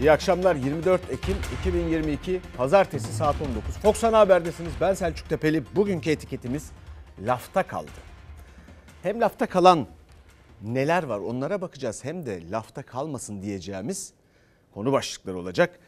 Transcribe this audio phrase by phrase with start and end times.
[0.00, 3.76] İyi akşamlar 24 Ekim 2022 Pazartesi saat 19.
[3.76, 4.72] Fox Ana Haber'desiniz.
[4.80, 5.64] Ben Selçuk Tepeli.
[5.76, 6.70] Bugünkü etiketimiz
[7.18, 7.90] lafta kaldı.
[9.02, 9.86] Hem lafta kalan
[10.62, 14.12] neler var onlara bakacağız hem de lafta kalmasın diyeceğimiz
[14.74, 15.78] konu başlıkları olacak.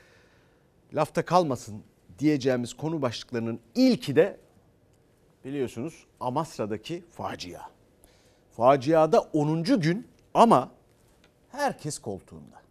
[0.94, 1.82] Lafta kalmasın
[2.18, 4.40] diyeceğimiz konu başlıklarının ilki de
[5.44, 7.60] biliyorsunuz Amasra'daki facia.
[8.56, 9.62] Faciada 10.
[9.64, 10.71] gün ama
[11.52, 12.61] herkes koltuğunda.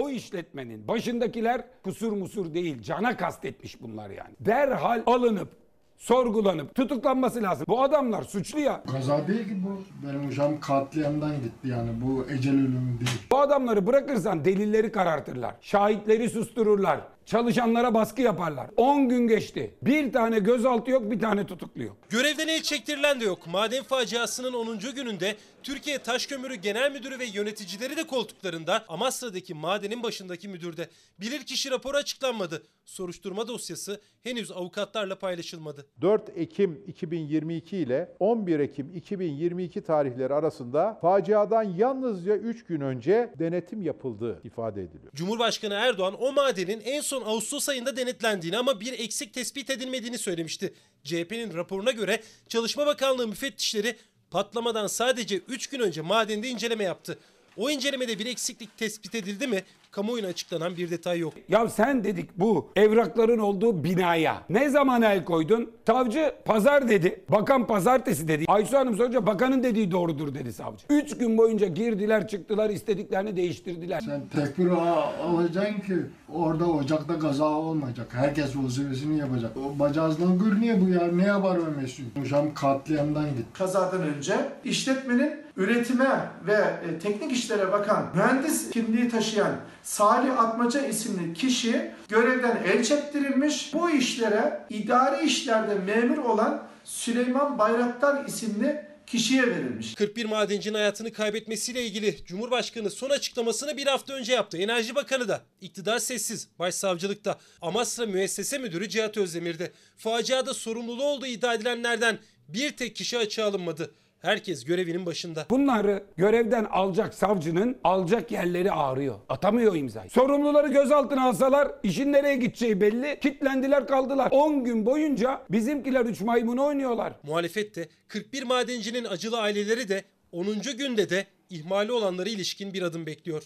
[0.00, 4.34] O işletmenin başındakiler kusur musur değil cana kastetmiş bunlar yani.
[4.40, 5.48] Derhal alınıp
[5.96, 7.64] sorgulanıp tutuklanması lazım.
[7.68, 8.82] Bu adamlar suçlu ya.
[8.92, 9.82] Kaza değil ki bu.
[10.06, 11.90] Benim uşağım katliamdan gitti yani.
[12.04, 13.10] Bu ecel ölümü değil.
[13.32, 15.54] Bu adamları bırakırsan delilleri karartırlar.
[15.60, 17.00] Şahitleri sustururlar.
[17.26, 18.70] Çalışanlara baskı yaparlar.
[18.76, 19.74] 10 gün geçti.
[19.82, 21.96] Bir tane gözaltı yok, bir tane tutuklu yok.
[22.08, 23.46] Görevden el çektirilen de yok.
[23.46, 24.78] Maden faciasının 10.
[24.94, 30.88] gününde Türkiye Taşkömürü Genel Müdürü ve yöneticileri de koltuklarında Amasra'daki madenin başındaki müdürde.
[31.20, 32.62] Bilirkişi raporu açıklanmadı.
[32.84, 35.86] Soruşturma dosyası henüz avukatlarla paylaşılmadı.
[36.00, 43.82] 4 Ekim 2022 ile 11 Ekim 2022 tarihleri arasında faciadan yalnızca 3 gün önce denetim
[43.82, 45.12] yapıldığı ifade ediliyor.
[45.14, 50.74] Cumhurbaşkanı Erdoğan o madenin en son Ağustos ayında denetlendiğini ama bir eksik tespit edilmediğini söylemişti.
[51.04, 53.96] CHP'nin raporuna göre Çalışma Bakanlığı müfettişleri
[54.30, 57.18] patlamadan sadece 3 gün önce madende inceleme yaptı.
[57.60, 59.62] O incelemede bir eksiklik tespit edildi mi?
[59.90, 61.34] Kamuoyuna açıklanan bir detay yok.
[61.48, 65.70] Ya sen dedik bu evrakların olduğu binaya ne zaman el koydun?
[65.86, 67.24] Savcı pazar dedi.
[67.28, 68.44] Bakan pazartesi dedi.
[68.48, 70.86] Aysu Hanım sorunca bakanın dediği doğrudur dedi savcı.
[70.90, 74.00] Üç gün boyunca girdiler çıktılar istediklerini değiştirdiler.
[74.00, 75.96] Sen tekbir alacaksın ki
[76.32, 78.08] orada ocakta kaza olmayacak.
[78.12, 79.56] Herkes vazifesini yapacak.
[79.56, 81.06] O bacağızdan gül niye bu ya?
[81.12, 82.04] Ne yapar Mesut?
[82.22, 83.44] Uşağım katliamdan gitti.
[83.52, 91.34] kazadan önce işletmenin üretime ve e, teknik işlere bakan mühendis kimliği taşıyan Salih Atmaca isimli
[91.34, 93.74] kişi görevden el çektirilmiş.
[93.74, 99.94] Bu işlere idari işlerde memur olan Süleyman Bayraktar isimli kişiye verilmiş.
[99.94, 104.56] 41 madencinin hayatını kaybetmesiyle ilgili Cumhurbaşkanı son açıklamasını bir hafta önce yaptı.
[104.56, 107.38] Enerji Bakanı da iktidar sessiz, başsavcılıkta.
[107.62, 109.72] Amasra Müessese Müdürü Cihat Özdemir'de.
[109.96, 113.90] Faciada sorumluluğu olduğu iddia edilenlerden bir tek kişi açığa alınmadı.
[114.20, 115.46] Herkes görevinin başında.
[115.50, 119.18] Bunları görevden alacak savcının alacak yerleri ağrıyor.
[119.28, 120.10] Atamıyor imzayı.
[120.10, 123.20] Sorumluları gözaltına alsalar işin nereye gideceği belli.
[123.20, 124.28] Kitlendiler kaldılar.
[124.30, 127.12] 10 gün boyunca bizimkiler üç maymunu oynuyorlar.
[127.22, 130.46] Muhalefet de 41 madencinin acılı aileleri de 10.
[130.78, 133.42] günde de ihmali olanlara ilişkin bir adım bekliyor.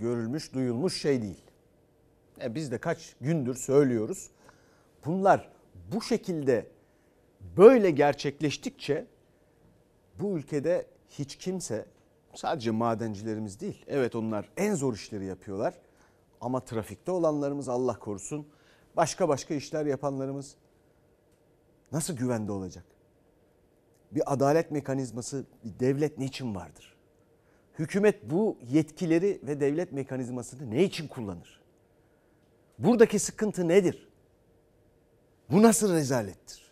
[0.00, 1.42] görülmüş, duyulmuş şey değil.
[2.42, 4.26] E biz de kaç gündür söylüyoruz.
[5.06, 5.48] Bunlar
[5.92, 6.66] bu şekilde
[7.56, 9.06] böyle gerçekleştikçe
[10.20, 11.86] bu ülkede hiç kimse
[12.34, 13.84] sadece madencilerimiz değil.
[13.88, 15.74] Evet onlar en zor işleri yapıyorlar.
[16.40, 18.46] Ama trafikte olanlarımız Allah korusun
[18.96, 20.54] başka başka işler yapanlarımız
[21.92, 22.84] nasıl güvende olacak?
[24.12, 26.96] Bir adalet mekanizması, bir devlet niçin vardır?
[27.78, 31.60] Hükümet bu yetkileri ve devlet mekanizmasını ne için kullanır?
[32.78, 34.08] Buradaki sıkıntı nedir?
[35.50, 36.65] Bu nasıl rezalettir?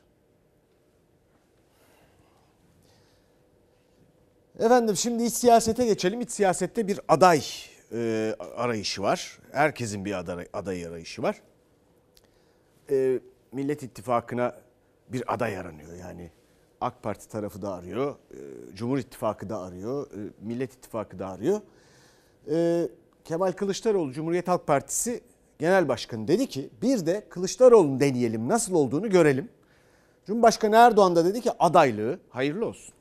[4.59, 6.20] Efendim şimdi iç siyasete geçelim.
[6.20, 7.42] İç siyasette bir aday
[7.92, 9.38] e, arayışı var.
[9.53, 11.42] Herkesin bir aday, aday arayışı var.
[12.91, 13.20] E,
[13.53, 14.56] Millet İttifakı'na
[15.09, 15.92] bir aday aranıyor.
[16.00, 16.31] Yani
[16.81, 18.38] AK Parti tarafı da arıyor, e,
[18.75, 21.60] Cumhur İttifakı da arıyor, e, Millet İttifakı da arıyor.
[22.50, 22.88] E,
[23.25, 25.21] Kemal Kılıçdaroğlu Cumhuriyet Halk Partisi
[25.59, 29.48] Genel Başkanı dedi ki bir de Kılıçdaroğlu'nu deneyelim nasıl olduğunu görelim.
[30.26, 32.94] Cumhurbaşkanı Erdoğan da dedi ki adaylığı hayırlı olsun.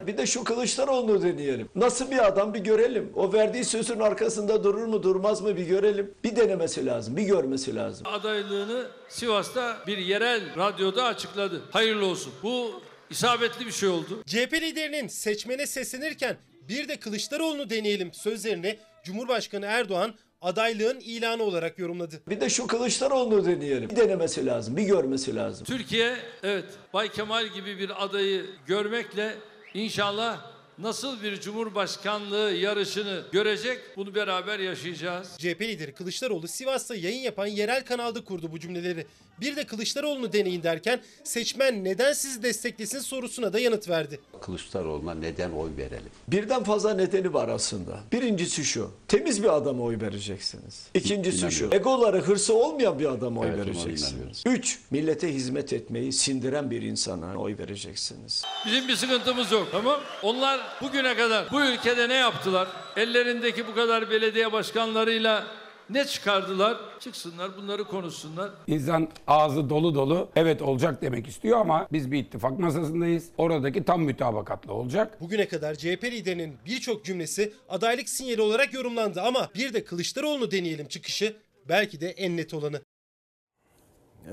[0.00, 1.68] Bir de şu Kılıçdaroğlu'nu deneyelim.
[1.74, 3.12] Nasıl bir adam bir görelim.
[3.14, 6.14] O verdiği sözün arkasında durur mu durmaz mı bir görelim.
[6.24, 8.06] Bir denemesi lazım, bir görmesi lazım.
[8.06, 11.62] adaylığını Sivas'ta bir yerel radyoda açıkladı.
[11.70, 12.32] Hayırlı olsun.
[12.42, 12.80] Bu
[13.10, 14.22] isabetli bir şey oldu.
[14.26, 16.36] CHP liderinin seçmene seslenirken
[16.68, 22.20] bir de Kılıçdaroğlu'nu deneyelim sözlerini Cumhurbaşkanı Erdoğan adaylığın ilanı olarak yorumladı.
[22.28, 23.90] Bir de şu Kılıçdaroğlu'nu deneyelim.
[23.90, 25.64] Bir denemesi lazım, bir görmesi lazım.
[25.66, 29.34] Türkiye evet Bay Kemal gibi bir adayı görmekle
[29.76, 30.40] inşallah
[30.78, 35.36] nasıl bir cumhurbaşkanlığı yarışını görecek bunu beraber yaşayacağız.
[35.38, 39.06] CHP lideri Kılıçdaroğlu Sivas'ta yayın yapan yerel kanalda kurdu bu cümleleri.
[39.40, 44.20] Bir de Kılıçdaroğlu'nu deneyin derken seçmen neden sizi desteklesin sorusuna da yanıt verdi.
[44.40, 46.10] Kılıçdaroğlu'na neden oy verelim?
[46.28, 47.98] Birden fazla nedeni var aslında.
[48.12, 48.90] Birincisi şu.
[49.08, 50.86] Temiz bir adama oy vereceksiniz.
[50.94, 51.68] İkincisi şu.
[51.72, 54.42] Egoları, hırsı olmayan bir adama oy Evet, vereceksiniz.
[54.46, 54.78] Üç.
[54.90, 58.42] Millete hizmet etmeyi sindiren bir insana oy vereceksiniz.
[58.66, 60.00] Bizim bir sıkıntımız yok tamam.
[60.22, 62.68] Onlar bugüne kadar bu ülkede ne yaptılar?
[62.96, 65.46] Ellerindeki bu kadar belediye başkanlarıyla
[65.90, 66.78] ne çıkardılar?
[67.00, 68.50] Çıksınlar bunları konuşsunlar.
[68.66, 73.28] İnsan ağzı dolu dolu evet olacak demek istiyor ama biz bir ittifak masasındayız.
[73.38, 75.20] Oradaki tam mütabakatlı olacak.
[75.20, 80.88] Bugüne kadar CHP liderinin birçok cümlesi adaylık sinyali olarak yorumlandı ama bir de Kılıçdaroğlu'nu deneyelim
[80.88, 81.36] çıkışı
[81.68, 82.80] belki de en net olanı.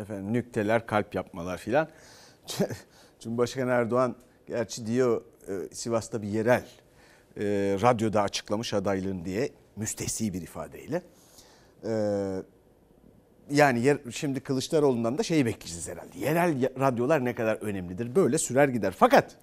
[0.01, 1.89] efendim nükteler, kalp yapmalar filan.
[3.19, 4.15] Cumhurbaşkanı Erdoğan
[4.47, 6.65] gerçi diyor e, Sivas'ta bir yerel
[7.37, 7.43] e,
[7.81, 11.01] radyoda açıklamış adaylığını diye müstehsi bir ifadeyle.
[11.85, 11.93] E,
[13.51, 16.19] yani yer, şimdi Kılıçdaroğlu'ndan da şeyi bekleyeceğiz herhalde.
[16.19, 18.15] Yerel radyolar ne kadar önemlidir.
[18.15, 18.93] Böyle sürer gider.
[18.97, 19.35] Fakat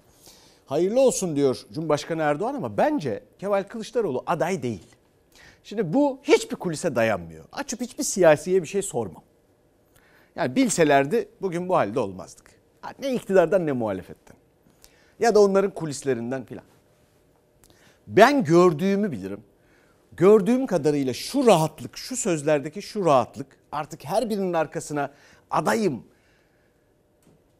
[0.65, 4.87] hayırlı olsun diyor Cumhurbaşkanı Erdoğan ama bence Kemal Kılıçdaroğlu aday değil.
[5.63, 7.45] Şimdi bu hiçbir kulise dayanmıyor.
[7.51, 9.23] Açıp hiçbir siyasiye bir şey sormam.
[10.35, 12.51] Yani bilselerdi bugün bu halde olmazdık.
[12.99, 14.37] Ne iktidardan ne muhalefetten.
[15.19, 16.65] Ya da onların kulislerinden filan.
[18.07, 19.43] Ben gördüğümü bilirim.
[20.21, 25.11] Gördüğüm kadarıyla şu rahatlık, şu sözlerdeki şu rahatlık artık her birinin arkasına
[25.51, 26.03] adayım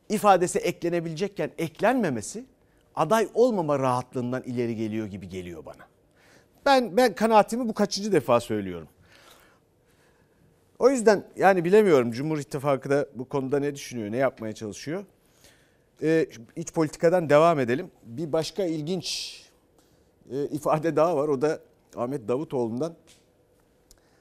[0.09, 2.45] ifadesi eklenebilecekken eklenmemesi
[2.95, 5.87] aday olmama rahatlığından ileri geliyor gibi geliyor bana.
[6.65, 8.87] Ben ben kanaatimi bu kaçıncı defa söylüyorum.
[10.79, 15.05] O yüzden yani bilemiyorum Cumhur İttifakı da bu konuda ne düşünüyor, ne yapmaya çalışıyor.
[16.03, 17.91] Ee, iç politikadan devam edelim.
[18.03, 19.39] Bir başka ilginç
[20.31, 21.27] e, ifade daha var.
[21.27, 21.59] O da
[21.97, 22.95] Ahmet Davutoğlu'ndan.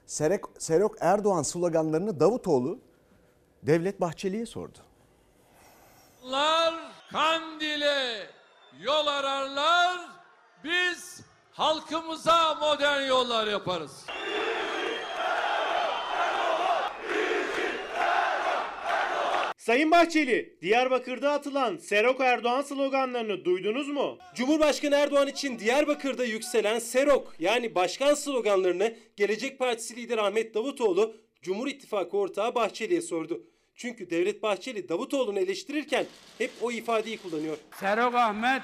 [0.07, 2.79] Serek, Serok Erdoğan sloganlarını Davutoğlu
[3.63, 4.79] Devlet Bahçeli'ye sordu.
[6.25, 6.75] Onlar
[7.13, 8.27] Kandil'e
[8.81, 10.01] yol ararlar.
[10.65, 11.21] Biz
[11.53, 14.07] halkımıza modern yollar yaparız.
[19.71, 24.19] Sayın Bahçeli, Diyarbakır'da atılan Serok Erdoğan sloganlarını duydunuz mu?
[24.35, 31.69] Cumhurbaşkanı Erdoğan için Diyarbakır'da yükselen Serok yani başkan sloganlarını Gelecek Partisi lideri Ahmet Davutoğlu Cumhur
[31.69, 33.43] İttifakı ortağı Bahçeli'ye sordu.
[33.75, 36.07] Çünkü Devlet Bahçeli Davutoğlu'nu eleştirirken
[36.39, 37.57] hep o ifadeyi kullanıyor.
[37.81, 38.63] Serok Ahmet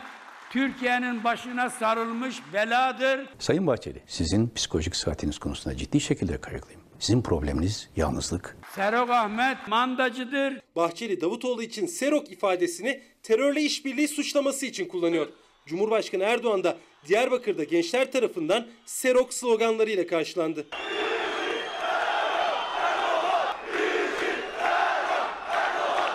[0.51, 3.29] Türkiye'nin başına sarılmış beladır.
[3.39, 6.86] Sayın Bahçeli, sizin psikolojik sıhhatiniz konusunda ciddi şekilde kaygılıyım.
[6.99, 8.57] Sizin probleminiz yalnızlık.
[8.75, 10.61] Serok Ahmet mandacıdır.
[10.77, 15.27] Bahçeli Davutoğlu için Serok ifadesini terörle işbirliği suçlaması için kullanıyor.
[15.67, 16.77] Cumhurbaşkanı Erdoğan da
[17.09, 20.67] Diyarbakır'da gençler tarafından Serok sloganlarıyla karşılandı.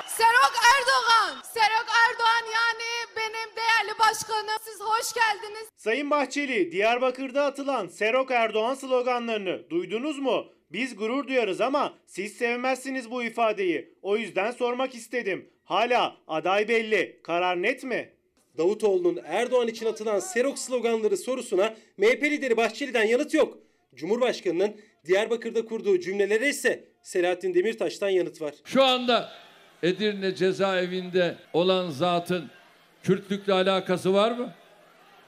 [0.08, 1.42] Serok Erdoğan.
[1.54, 4.58] Serok Erdoğan yani benim değerli başkanım.
[4.64, 5.68] Siz hoş geldiniz.
[5.78, 10.46] Sayın Bahçeli, Diyarbakır'da atılan Serok Erdoğan sloganlarını duydunuz mu?
[10.74, 13.94] Biz gurur duyarız ama siz sevmezsiniz bu ifadeyi.
[14.02, 15.50] O yüzden sormak istedim.
[15.64, 17.20] Hala aday belli.
[17.24, 18.10] Karar net mi?
[18.58, 23.58] Davutoğlu'nun Erdoğan için atılan Serok sloganları sorusuna MHP lideri Bahçeli'den yanıt yok.
[23.96, 24.76] Cumhurbaşkanının
[25.06, 28.54] Diyarbakır'da kurduğu cümlelere ise Selahattin Demirtaş'tan yanıt var.
[28.66, 29.32] Şu anda
[29.84, 32.50] Edirne cezaevinde olan zatın
[33.04, 34.54] Kürtlükle alakası var mı?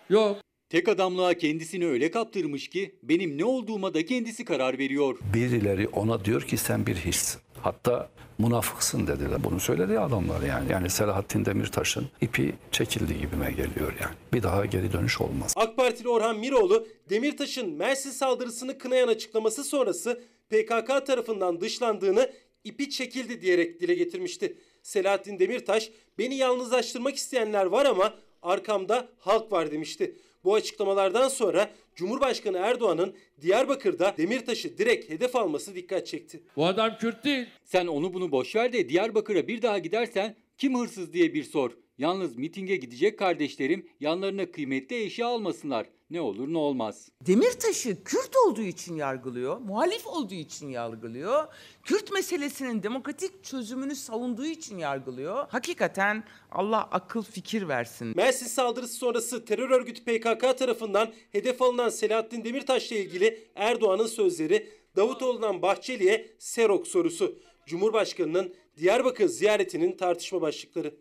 [0.09, 0.42] Yok.
[0.73, 5.19] Tek adamlığa kendisini öyle kaptırmış ki benim ne olduğuma da kendisi karar veriyor.
[5.33, 7.41] Birileri ona diyor ki sen bir hissin.
[7.61, 8.09] Hatta
[8.39, 9.43] münafıksın dediler.
[9.43, 10.71] Bunu söyledi adamlar yani.
[10.71, 14.15] Yani Selahattin Demirtaş'ın ipi çekildi gibime geliyor yani.
[14.33, 15.53] Bir daha geri dönüş olmaz.
[15.55, 22.31] AK Partili Orhan Miroğlu Demirtaş'ın Mersin saldırısını kınayan açıklaması sonrası PKK tarafından dışlandığını
[22.63, 24.57] ipi çekildi diyerek dile getirmişti.
[24.83, 30.15] Selahattin Demirtaş beni yalnızlaştırmak isteyenler var ama arkamda halk var demişti.
[30.43, 36.43] Bu açıklamalardan sonra Cumhurbaşkanı Erdoğan'ın Diyarbakır'da Demirtaş'ı direkt hedef alması dikkat çekti.
[36.55, 37.45] Bu adam Kürt değil.
[37.63, 41.71] Sen onu bunu boş ver de Diyarbakır'a bir daha gidersen kim hırsız diye bir sor.
[41.97, 45.89] Yalnız mitinge gidecek kardeşlerim yanlarına kıymetli eşya almasınlar.
[46.09, 47.09] Ne olur ne olmaz.
[47.27, 51.47] Demirtaş'ı Kürt olduğu için yargılıyor, muhalif olduğu için yargılıyor.
[51.83, 55.45] Kürt meselesinin demokratik çözümünü savunduğu için yargılıyor.
[55.49, 58.13] Hakikaten Allah akıl fikir versin.
[58.15, 65.61] Mersin saldırısı sonrası terör örgütü PKK tarafından hedef alınan Selahattin Demirtaş'la ilgili Erdoğan'ın sözleri Davutoğlu'ndan
[65.61, 67.39] Bahçeli'ye Serok sorusu.
[67.65, 70.95] Cumhurbaşkanının Diyarbakır ziyaretinin tartışma başlıkları.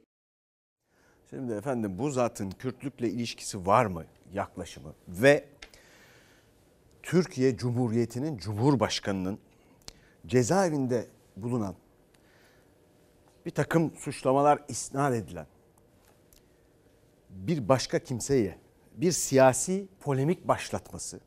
[1.34, 5.44] Şimdi efendim bu zatın Kürtlükle ilişkisi var mı yaklaşımı ve
[7.02, 9.38] Türkiye Cumhuriyeti'nin Cumhurbaşkanı'nın
[10.26, 11.74] cezaevinde bulunan
[13.46, 15.46] bir takım suçlamalar isnat edilen
[17.30, 18.58] bir başka kimseye
[18.96, 21.20] bir siyasi polemik başlatması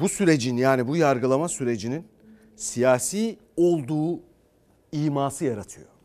[0.00, 2.08] bu sürecin yani bu yargılama sürecinin
[2.56, 4.20] siyasi olduğu
[4.92, 5.97] iması yaratıyor.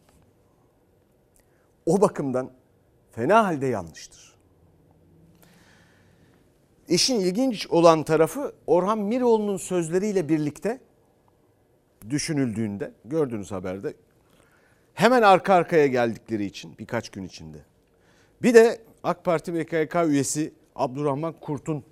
[1.85, 2.51] O bakımdan
[3.11, 4.33] fena halde yanlıştır.
[6.87, 10.79] İşin ilginç olan tarafı Orhan Miroğlu'nun sözleriyle birlikte
[12.09, 13.93] düşünüldüğünde gördüğünüz haberde
[14.93, 17.57] hemen arka arkaya geldikleri için birkaç gün içinde.
[18.41, 21.83] Bir de AK Parti BKK üyesi Abdurrahman Kurt'un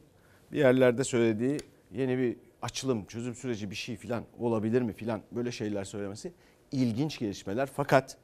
[0.52, 1.58] bir yerlerde söylediği
[1.92, 6.34] yeni bir açılım, çözüm süreci bir şey filan olabilir mi filan böyle şeyler söylemesi
[6.72, 7.70] ilginç gelişmeler.
[7.76, 8.18] Fakat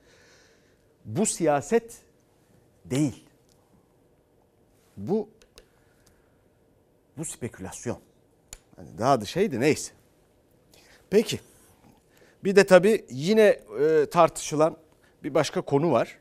[1.08, 2.02] bu siyaset
[2.86, 3.24] değil.
[4.98, 5.30] Bu
[7.18, 7.98] bu spekülasyon.
[8.76, 9.92] Hani daha da şeydi neyse.
[11.10, 11.40] Peki.
[12.44, 14.78] Bir de tabii yine e, tartışılan
[15.24, 16.18] bir başka konu var.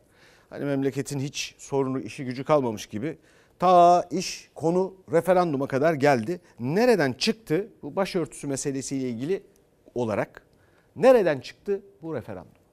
[0.51, 3.19] Hani memleketin hiç sorunu, işi gücü kalmamış gibi.
[3.59, 6.41] Ta iş konu referanduma kadar geldi.
[6.61, 9.43] Nereden çıktı bu başörtüsü meselesiyle ilgili
[9.95, 10.43] olarak?
[10.97, 12.66] Nereden çıktı bu referandum?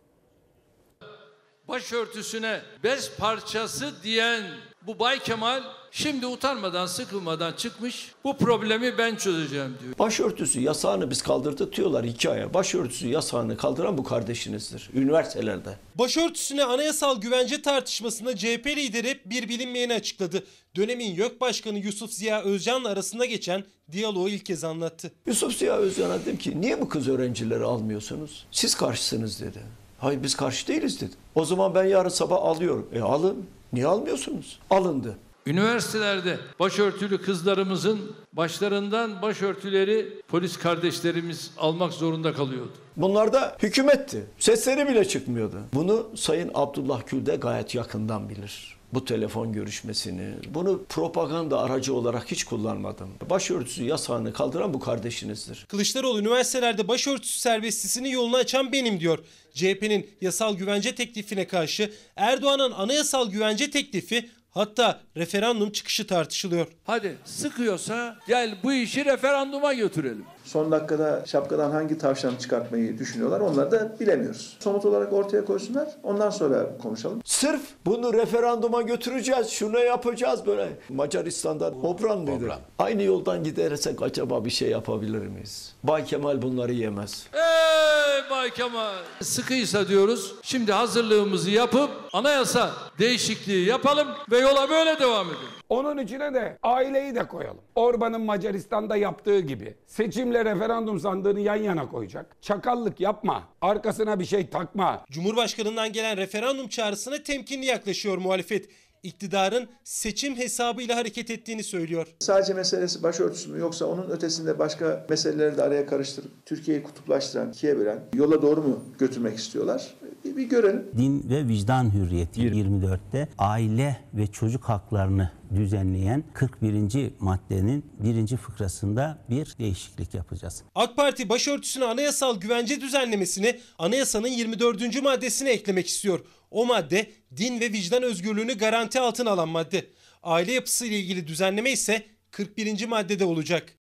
[1.74, 4.44] Başörtüsüne bez parçası diyen
[4.88, 9.98] bu Bay Kemal şimdi utanmadan sıkılmadan çıkmış bu problemi ben çözeceğim diyor.
[10.00, 12.54] Başörtüsü yasağını biz kaldırdık diyorlar hikaye.
[12.54, 14.90] Başörtüsü yasağını kaldıran bu kardeşinizdir.
[14.94, 15.78] Üniversitelerde.
[15.96, 20.44] Başörtüsüne anayasal güvence tartışmasında CHP lideri bir bilinmeyeni açıkladı.
[20.76, 25.12] Dönemin YÖK Başkanı Yusuf Ziya Özcan'la arasında geçen diyaloğu ilk kez anlattı.
[25.28, 28.46] Yusuf Ziya Özcan'a dedim ki niye bu kız öğrencileri almıyorsunuz?
[28.52, 29.83] Siz karşısınız dedi.
[30.04, 31.12] Hayır biz karşı değiliz dedi.
[31.36, 32.88] O zaman ben yarın sabah alıyorum.
[32.94, 33.46] E alın.
[33.74, 34.60] Niye almıyorsunuz?
[34.70, 35.18] Alındı.
[35.46, 38.00] Üniversitelerde başörtülü kızlarımızın
[38.34, 42.72] başlarından başörtüleri polis kardeşlerimiz almak zorunda kalıyordu.
[42.98, 44.26] Bunlar da hükümetti.
[44.40, 45.56] Sesleri bile çıkmıyordu.
[45.74, 48.78] Bunu Sayın Abdullah Gül de gayet yakından bilir.
[48.94, 53.10] Bu telefon görüşmesini, bunu propaganda aracı olarak hiç kullanmadım.
[53.30, 55.66] Başörtüsü yasağını kaldıran bu kardeşinizdir.
[55.70, 59.20] Kılıçdaroğlu üniversitelerde başörtüsü serbestisinin yolunu açan benim diyor.
[59.54, 66.68] CHP'nin yasal güvence teklifine karşı Erdoğan'ın anayasal güvence teklifi hatta referandum çıkışı tartışılıyor.
[66.84, 70.26] Hadi sıkıyorsa gel bu işi referanduma götürelim.
[70.54, 74.58] Son dakikada şapkadan hangi tavşan çıkartmayı düşünüyorlar onları da bilemiyoruz.
[74.60, 77.22] Somut olarak ortaya koysunlar ondan sonra konuşalım.
[77.26, 80.70] Sırf bunu referanduma götüreceğiz, şunu yapacağız böyle.
[80.90, 82.52] Macaristan'dan Obran mıydı?
[82.80, 85.74] Aynı yoldan gidersek acaba bir şey yapabilir miyiz?
[85.84, 87.28] Bay Kemal bunları yemez.
[87.34, 88.94] Ey Bay Kemal!
[89.22, 95.48] Sıkıysa diyoruz şimdi hazırlığımızı yapıp anayasa değişikliği yapalım ve yola böyle devam edelim.
[95.70, 97.62] Onun içine de aileyi de koyalım.
[97.76, 102.38] Orban'ın Macaristan'da yaptığı gibi seçimle referandum sandığını yan yana koyacak.
[102.42, 103.44] Çakallık yapma.
[103.62, 105.06] Arkasına bir şey takma.
[105.12, 108.70] Cumhurbaşkanından gelen referandum çağrısına temkinli yaklaşıyor muhalefet.
[109.04, 112.08] İktidarın seçim hesabıyla hareket ettiğini söylüyor.
[112.20, 117.78] Sadece meselesi başörtüsü mü yoksa onun ötesinde başka meseleleri de araya karıştırıp Türkiye'yi kutuplaştıran, ikiye
[117.78, 119.94] bölen yola doğru mu götürmek istiyorlar?
[120.26, 120.86] Bir, bir görelim.
[120.98, 127.12] Din ve vicdan hürriyeti 24'te aile ve çocuk haklarını düzenleyen 41.
[127.20, 130.64] maddenin birinci fıkrasında bir değişiklik yapacağız.
[130.76, 135.04] AK Parti başörtüsüne anayasal güvence düzenlemesini anayasanın 24.
[135.04, 136.20] maddesine eklemek istiyor.
[136.54, 139.86] O madde din ve vicdan özgürlüğünü garanti altına alan madde.
[140.24, 142.86] Aile yapısı ile ilgili düzenleme ise 41.
[142.86, 143.74] maddede olacak.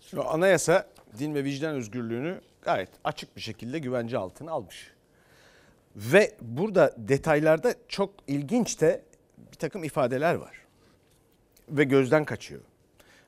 [0.00, 4.92] Şimdi anayasa din ve vicdan özgürlüğünü gayet açık bir şekilde güvence altına almış.
[5.96, 9.02] Ve burada detaylarda çok ilginç de
[9.52, 10.56] bir takım ifadeler var.
[11.68, 12.60] Ve gözden kaçıyor.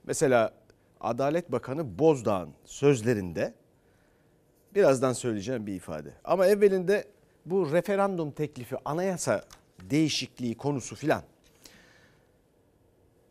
[0.05, 0.55] Mesela
[1.01, 3.55] Adalet Bakanı Bozdağ'ın sözlerinde
[4.75, 6.13] birazdan söyleyeceğim bir ifade.
[6.25, 7.05] Ama evvelinde
[7.47, 9.45] bu referandum teklifi, anayasa
[9.81, 11.23] değişikliği konusu filan.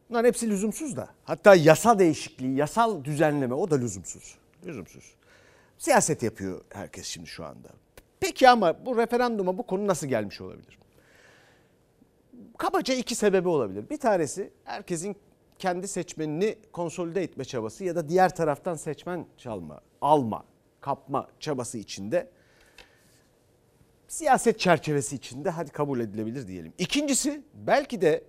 [0.09, 1.09] Bunların hepsi lüzumsuz da.
[1.23, 4.37] Hatta yasa değişikliği, yasal düzenleme o da lüzumsuz.
[4.65, 5.13] Lüzumsuz.
[5.77, 7.69] Siyaset yapıyor herkes şimdi şu anda.
[8.19, 10.79] Peki ama bu referanduma bu konu nasıl gelmiş olabilir?
[12.57, 13.89] Kabaca iki sebebi olabilir.
[13.89, 15.15] Bir tanesi herkesin
[15.59, 20.43] kendi seçmenini konsolide etme çabası ya da diğer taraftan seçmen çalma, alma,
[20.81, 22.29] kapma çabası içinde
[24.09, 26.73] siyaset çerçevesi içinde hadi kabul edilebilir diyelim.
[26.77, 28.23] İkincisi belki de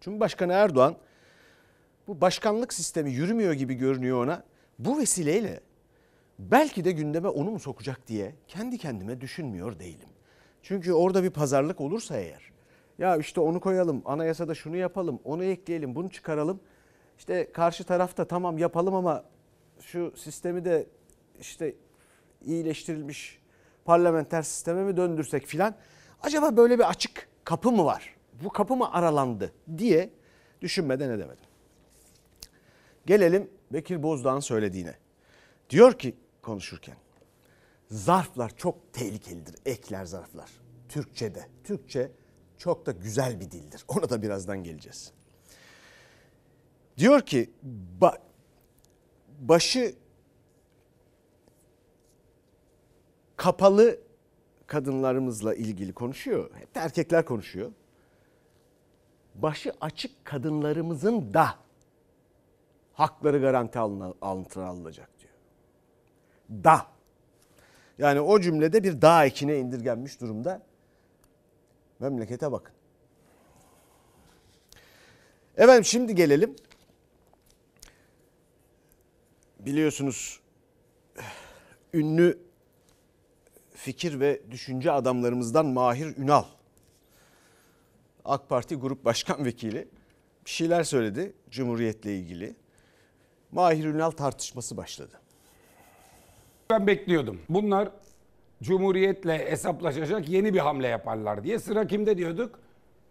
[0.00, 0.96] Cumhurbaşkanı Erdoğan
[2.06, 4.42] bu başkanlık sistemi yürümüyor gibi görünüyor ona.
[4.78, 5.60] Bu vesileyle
[6.38, 10.08] belki de gündeme onu mu sokacak diye kendi kendime düşünmüyor değilim.
[10.62, 12.52] Çünkü orada bir pazarlık olursa eğer
[12.98, 16.60] ya işte onu koyalım, anayasada şunu yapalım, onu ekleyelim, bunu çıkaralım.
[17.18, 19.24] İşte karşı tarafta tamam yapalım ama
[19.80, 20.86] şu sistemi de
[21.40, 21.74] işte
[22.44, 23.38] iyileştirilmiş
[23.86, 25.74] parlamenter sisteme mi döndürsek filan.
[26.22, 28.16] Acaba böyle bir açık kapı mı var?
[28.42, 30.10] Bu kapı mı aralandı diye
[30.60, 31.44] düşünmeden edemedim.
[33.06, 34.94] Gelelim Bekir Bozdağ'ın söylediğine.
[35.70, 36.96] Diyor ki konuşurken
[37.90, 39.54] zarflar çok tehlikelidir.
[39.66, 40.50] Ekler zarflar.
[40.88, 41.48] Türkçe'de.
[41.64, 42.12] Türkçe
[42.58, 43.84] çok da güzel bir dildir.
[43.88, 45.12] Ona da birazdan geleceğiz.
[46.98, 47.50] Diyor ki
[48.00, 48.18] ba-
[49.40, 49.94] başı
[53.36, 53.98] kapalı
[54.66, 56.50] kadınlarımızla ilgili konuşuyor.
[56.54, 57.72] Hep de erkekler konuşuyor.
[59.34, 61.54] Başı açık kadınlarımızın da
[62.92, 65.32] hakları garanti altına alınacak diyor.
[66.64, 66.86] Da.
[67.98, 70.62] Yani o cümlede bir dağ ekine indirgenmiş durumda.
[71.98, 72.74] Memlekete bakın.
[75.56, 76.56] Efendim şimdi gelelim.
[79.60, 80.40] Biliyorsunuz
[81.94, 82.45] ünlü
[83.76, 86.44] fikir ve düşünce adamlarımızdan Mahir Ünal.
[88.24, 89.88] AK Parti Grup Başkan Vekili
[90.46, 92.54] bir şeyler söyledi Cumhuriyet'le ilgili.
[93.52, 95.20] Mahir Ünal tartışması başladı.
[96.70, 97.40] Ben bekliyordum.
[97.48, 97.88] Bunlar
[98.62, 101.58] Cumhuriyet'le hesaplaşacak yeni bir hamle yaparlar diye.
[101.58, 102.58] Sıra kimde diyorduk?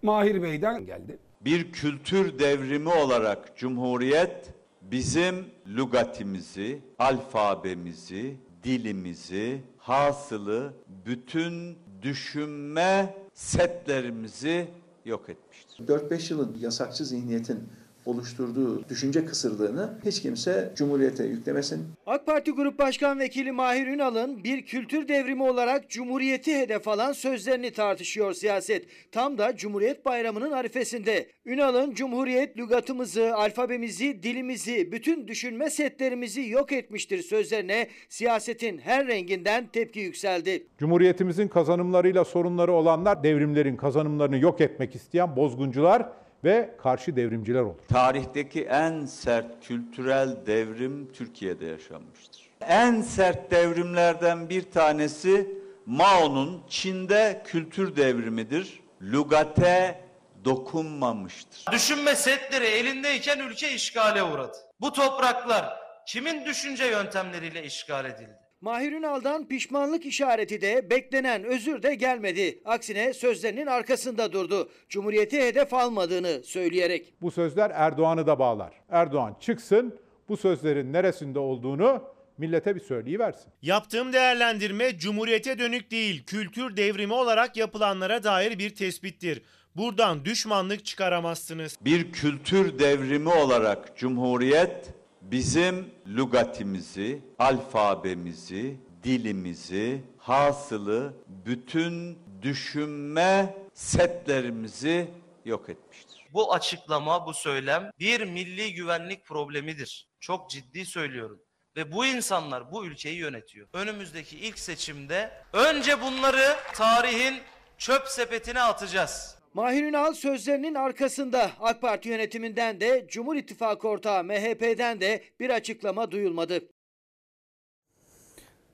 [0.02, 1.18] Mahir Bey'den geldi.
[1.42, 10.74] Bir kültür devrimi olarak Cumhuriyet bizim lügatimizi, alfabemizi, dilimizi, hasılı
[11.06, 14.68] bütün düşünme setlerimizi
[15.06, 15.88] yok etmiştir.
[15.88, 17.70] 4-5 yılın yasakçı zihniyetin
[18.06, 21.86] oluşturduğu düşünce kısırlığını hiç kimse Cumhuriyete yüklemesin.
[22.06, 27.72] AK Parti Grup Başkan Vekili Mahir Ünal'ın bir kültür devrimi olarak Cumhuriyeti hedef alan sözlerini
[27.72, 28.86] tartışıyor siyaset.
[29.12, 31.28] Tam da Cumhuriyet Bayramı'nın arifesinde.
[31.46, 40.00] Ünal'ın Cumhuriyet lügatımızı, alfabemizi, dilimizi, bütün düşünme setlerimizi yok etmiştir sözlerine siyasetin her renginden tepki
[40.00, 40.68] yükseldi.
[40.78, 46.10] Cumhuriyetimizin kazanımlarıyla sorunları olanlar devrimlerin kazanımlarını yok etmek isteyen bozguncular
[46.46, 47.76] ve karşı devrimciler olur.
[47.88, 52.50] Tarihteki en sert kültürel devrim Türkiye'de yaşanmıştır.
[52.62, 58.80] En sert devrimlerden bir tanesi Mao'nun Çin'de kültür devrimidir.
[59.02, 60.02] Lügate
[60.46, 61.66] dokunmamıştır.
[61.72, 64.58] Düşünme setleri elindeyken ülke işgale uğradı.
[64.82, 68.45] Bu topraklar kimin düşünce yöntemleriyle işgal edildi?
[68.62, 72.60] Mahir Ünal'dan pişmanlık işareti de beklenen özür de gelmedi.
[72.66, 74.70] Aksine sözlerinin arkasında durdu.
[74.90, 77.14] Cumhuriyeti hedef almadığını söyleyerek.
[77.22, 78.74] Bu sözler Erdoğan'ı da bağlar.
[78.90, 82.04] Erdoğan çıksın bu sözlerin neresinde olduğunu
[82.38, 83.52] millete bir söyleyiversin.
[83.62, 89.42] Yaptığım değerlendirme Cumhuriyete dönük değil, kültür devrimi olarak yapılanlara dair bir tespittir.
[89.76, 91.78] Buradan düşmanlık çıkaramazsınız.
[91.82, 94.94] Bir kültür devrimi olarak Cumhuriyet
[95.32, 105.08] bizim lügatimizi, alfabemizi, dilimizi, hasılı bütün düşünme setlerimizi
[105.46, 106.28] yok etmiştir.
[106.34, 110.10] Bu açıklama, bu söylem bir milli güvenlik problemidir.
[110.20, 111.42] Çok ciddi söylüyorum.
[111.76, 113.68] Ve bu insanlar bu ülkeyi yönetiyor.
[113.74, 117.42] Önümüzdeki ilk seçimde önce bunları tarihin
[117.78, 119.38] çöp sepetine atacağız.
[119.56, 126.12] Mahir Ünal sözlerinin arkasında AK Parti yönetiminden de Cumhur İttifakı ortağı MHP'den de bir açıklama
[126.12, 126.60] duyulmadı.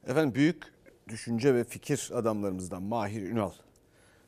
[0.08, 0.64] Efendim büyük
[1.08, 3.52] düşünce ve fikir adamlarımızdan Mahir Ünal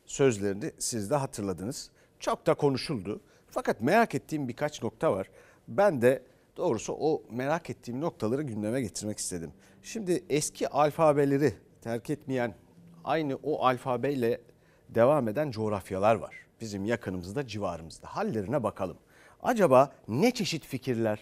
[0.06, 1.92] sözlerini siz de hatırladınız.
[2.20, 3.22] Çok da konuşuldu.
[3.48, 5.30] Fakat merak ettiğim birkaç nokta var.
[5.68, 6.24] Ben de
[6.58, 9.52] doğrusu o merak ettiğim noktaları gündeme getirmek istedim.
[9.84, 12.56] Şimdi eski alfabeleri terk etmeyen
[13.04, 14.42] aynı o alfabeyle
[14.90, 16.43] devam eden coğrafyalar var.
[16.64, 18.08] Bizim yakınımızda, civarımızda.
[18.08, 18.98] Hallerine bakalım.
[19.42, 21.20] Acaba ne çeşit fikirler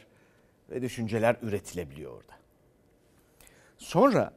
[0.70, 2.34] ve düşünceler üretilebiliyor orada?
[3.78, 4.34] Sonra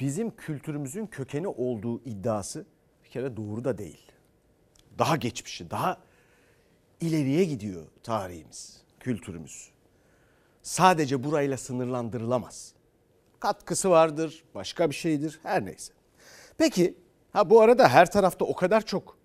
[0.00, 2.66] bizim kültürümüzün kökeni olduğu iddiası
[3.04, 4.12] bir kere doğru da değil.
[4.98, 5.98] Daha geçmişi, daha
[7.00, 9.70] ileriye gidiyor tarihimiz, kültürümüz.
[10.62, 12.72] Sadece burayla sınırlandırılamaz.
[13.40, 15.92] Katkısı vardır, başka bir şeydir, her neyse.
[16.58, 16.98] Peki,
[17.32, 19.15] ha bu arada her tarafta o kadar çok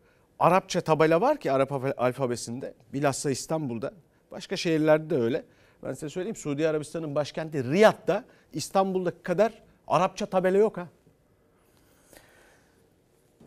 [0.41, 2.73] Arapça tabela var ki Arap alfabesinde.
[2.93, 3.93] Bilhassa İstanbul'da,
[4.31, 5.43] başka şehirlerde de öyle.
[5.83, 10.87] Ben size söyleyeyim Suudi Arabistan'ın başkenti Riyad'da İstanbul'daki kadar Arapça tabela yok ha.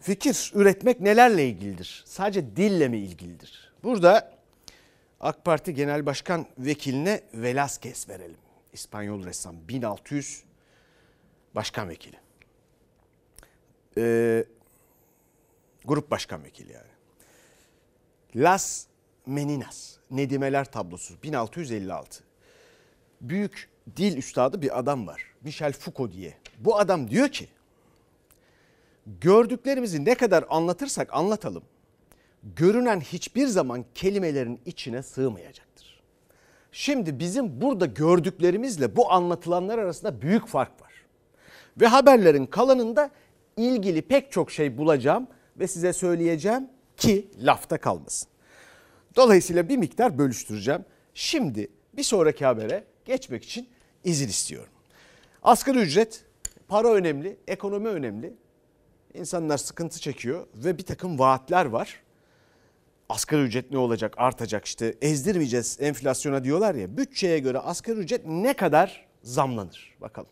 [0.01, 2.03] Fikir üretmek nelerle ilgilidir?
[2.07, 3.73] Sadece dille mi ilgilidir?
[3.83, 4.33] Burada
[5.21, 8.39] AK Parti Genel Başkan Vekiline Velázquez verelim.
[8.73, 10.43] İspanyol ressam 1600
[11.55, 12.17] başkan vekili.
[13.99, 14.45] Ee,
[15.85, 16.91] grup başkan vekili yani.
[18.37, 18.87] Las
[19.27, 22.25] Meninas, Nedimeler tablosu 1656.
[23.21, 25.23] Büyük dil üstadı bir adam var.
[25.43, 26.35] Michel Foucault diye.
[26.59, 27.49] Bu adam diyor ki
[29.21, 31.63] gördüklerimizi ne kadar anlatırsak anlatalım
[32.57, 36.01] görünen hiçbir zaman kelimelerin içine sığmayacaktır.
[36.73, 40.93] Şimdi bizim burada gördüklerimizle bu anlatılanlar arasında büyük fark var.
[41.81, 43.11] Ve haberlerin kalanında
[43.57, 45.27] ilgili pek çok şey bulacağım
[45.59, 48.29] ve size söyleyeceğim ki lafta kalmasın.
[49.17, 50.85] Dolayısıyla bir miktar bölüştüreceğim.
[51.15, 53.69] Şimdi bir sonraki habere geçmek için
[54.05, 54.73] izin istiyorum.
[55.43, 56.25] Asgari ücret,
[56.69, 58.35] para önemli, ekonomi önemli.
[59.15, 62.01] İnsanlar sıkıntı çekiyor ve bir takım vaatler var.
[63.09, 66.97] Asgari ücret ne olacak artacak işte ezdirmeyeceğiz enflasyona diyorlar ya.
[66.97, 70.31] Bütçeye göre asgari ücret ne kadar zamlanır bakalım.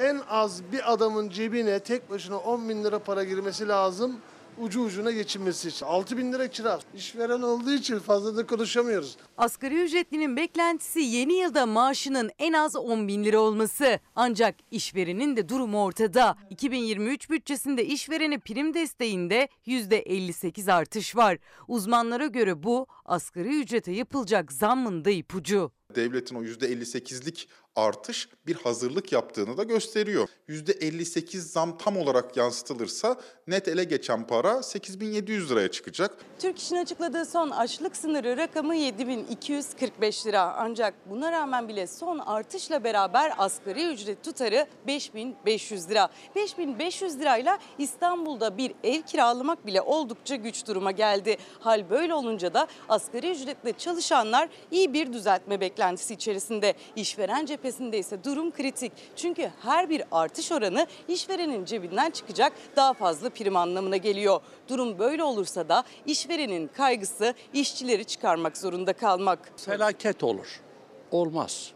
[0.00, 4.16] En az bir adamın cebine tek başına 10 bin lira para girmesi lazım.
[4.58, 5.86] Ucu ucuna geçinmesi için.
[5.86, 6.80] 6 bin lira kira.
[6.94, 9.16] İşveren olduğu için fazla da konuşamıyoruz.
[9.38, 13.98] Asgari ücretlinin beklentisi yeni yılda maaşının en az 10 bin lira olması.
[14.16, 16.36] Ancak işverenin de durumu ortada.
[16.50, 21.38] 2023 bütçesinde işverene prim desteğinde %58 artış var.
[21.68, 25.72] Uzmanlara göre bu asgari ücrete yapılacak zammın da ipucu.
[25.94, 27.48] Devletin o %58'lik
[27.80, 30.28] artış bir hazırlık yaptığını da gösteriyor.
[30.48, 33.16] %58 zam tam olarak yansıtılırsa
[33.46, 36.16] net ele geçen para 8700 liraya çıkacak.
[36.38, 40.54] Türk İş'in açıkladığı son açlık sınırı rakamı 7245 lira.
[40.58, 46.08] Ancak buna rağmen bile son artışla beraber asgari ücret tutarı 5500 lira.
[46.36, 51.36] 5500 lirayla İstanbul'da bir ev kiralamak bile oldukça güç duruma geldi.
[51.60, 56.74] Hal böyle olunca da asgari ücretle çalışanlar iyi bir düzeltme beklentisi içerisinde.
[56.96, 58.92] İşveren cephesinde ise durum kritik.
[59.16, 64.40] Çünkü her bir artış oranı işverenin cebinden çıkacak daha fazla prim anlamına geliyor.
[64.68, 69.38] Durum böyle olursa da işverenin kaygısı işçileri çıkarmak zorunda kalmak.
[69.56, 70.60] Felaket olur.
[71.10, 71.72] Olmaz.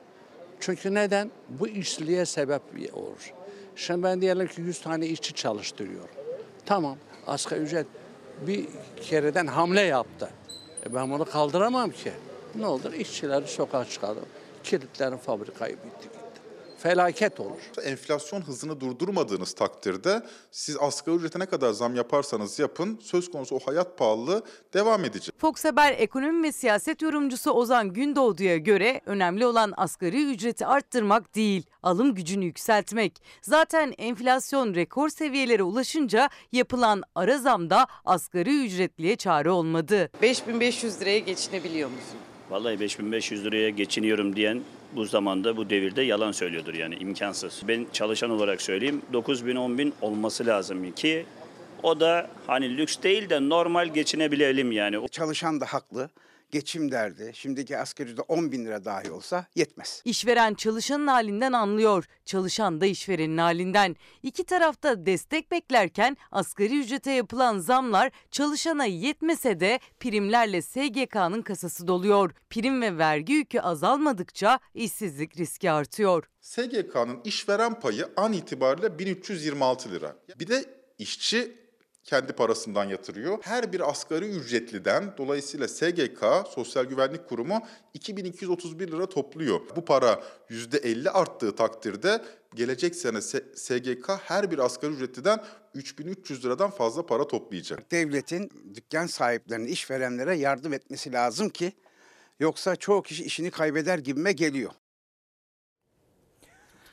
[0.60, 1.30] Çünkü neden?
[1.48, 3.32] Bu işsizliğe sebep olur.
[3.76, 6.14] Şimdi ben diyelim ki 100 tane işçi çalıştırıyorum.
[6.66, 7.86] Tamam asgari ücret
[8.46, 8.66] bir
[9.02, 10.30] kereden hamle yaptı.
[10.86, 12.12] E ben bunu kaldıramam ki.
[12.54, 14.26] Ne olur işçileri sokağa çıkardım.
[14.64, 16.24] Kilitlerin fabrikayı bitti gitti.
[16.78, 17.60] Felaket olur.
[17.84, 23.58] Enflasyon hızını durdurmadığınız takdirde siz asgari ücrete ne kadar zam yaparsanız yapın söz konusu o
[23.58, 24.42] hayat pahalılığı
[24.74, 25.34] devam edecek.
[25.38, 31.66] Fox Haber ekonomi ve siyaset yorumcusu Ozan Gündoğdu'ya göre önemli olan asgari ücreti arttırmak değil,
[31.82, 33.22] alım gücünü yükseltmek.
[33.42, 40.10] Zaten enflasyon rekor seviyelere ulaşınca yapılan ara zamda asgari ücretliye çare olmadı.
[40.22, 42.18] 5500 liraya geçinebiliyor musun?
[42.54, 44.62] Vallahi 5500 liraya geçiniyorum diyen
[44.96, 47.62] bu zamanda bu devirde yalan söylüyordur yani imkansız.
[47.68, 51.26] Ben çalışan olarak söyleyeyim 9000 10000 olması lazım ki
[51.82, 55.08] o da hani lüks değil de normal geçinebilelim yani.
[55.08, 56.10] Çalışan da haklı.
[56.54, 57.30] Geçim derdi.
[57.34, 60.02] Şimdiki asgari ücret 10 bin lira dahi olsa yetmez.
[60.04, 63.96] İşveren çalışanın halinden anlıyor, çalışan da işverenin halinden.
[64.22, 72.30] İki tarafta destek beklerken asgari ücrete yapılan zamlar çalışana yetmese de primlerle SGK'nın kasası doluyor.
[72.50, 76.24] Prim ve vergi yükü azalmadıkça işsizlik riski artıyor.
[76.40, 80.16] SGK'nın işveren payı an itibariyle 1326 lira.
[80.40, 80.64] Bir de
[80.98, 81.63] işçi
[82.04, 83.38] kendi parasından yatırıyor.
[83.42, 87.62] Her bir asgari ücretliden dolayısıyla SGK Sosyal Güvenlik Kurumu
[87.94, 89.60] 2231 lira topluyor.
[89.76, 92.22] Bu para %50 arttığı takdirde
[92.54, 93.20] gelecek sene
[93.54, 97.90] SGK her bir asgari ücretliden 3300 liradan fazla para toplayacak.
[97.90, 101.72] Devletin dükkan sahiplerine, işverenlere yardım etmesi lazım ki
[102.40, 104.70] yoksa çoğu kişi işini kaybeder gibime geliyor.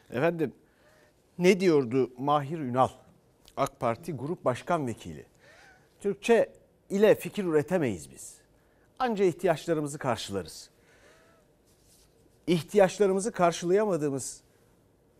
[0.09, 0.53] Efendim
[1.37, 3.00] ne diyordu Mahir Ünal?
[3.61, 5.25] AK Parti Grup Başkan Vekili.
[5.99, 6.53] Türkçe
[6.89, 8.35] ile fikir üretemeyiz biz.
[8.99, 10.69] Anca ihtiyaçlarımızı karşılarız.
[12.47, 14.41] İhtiyaçlarımızı karşılayamadığımız,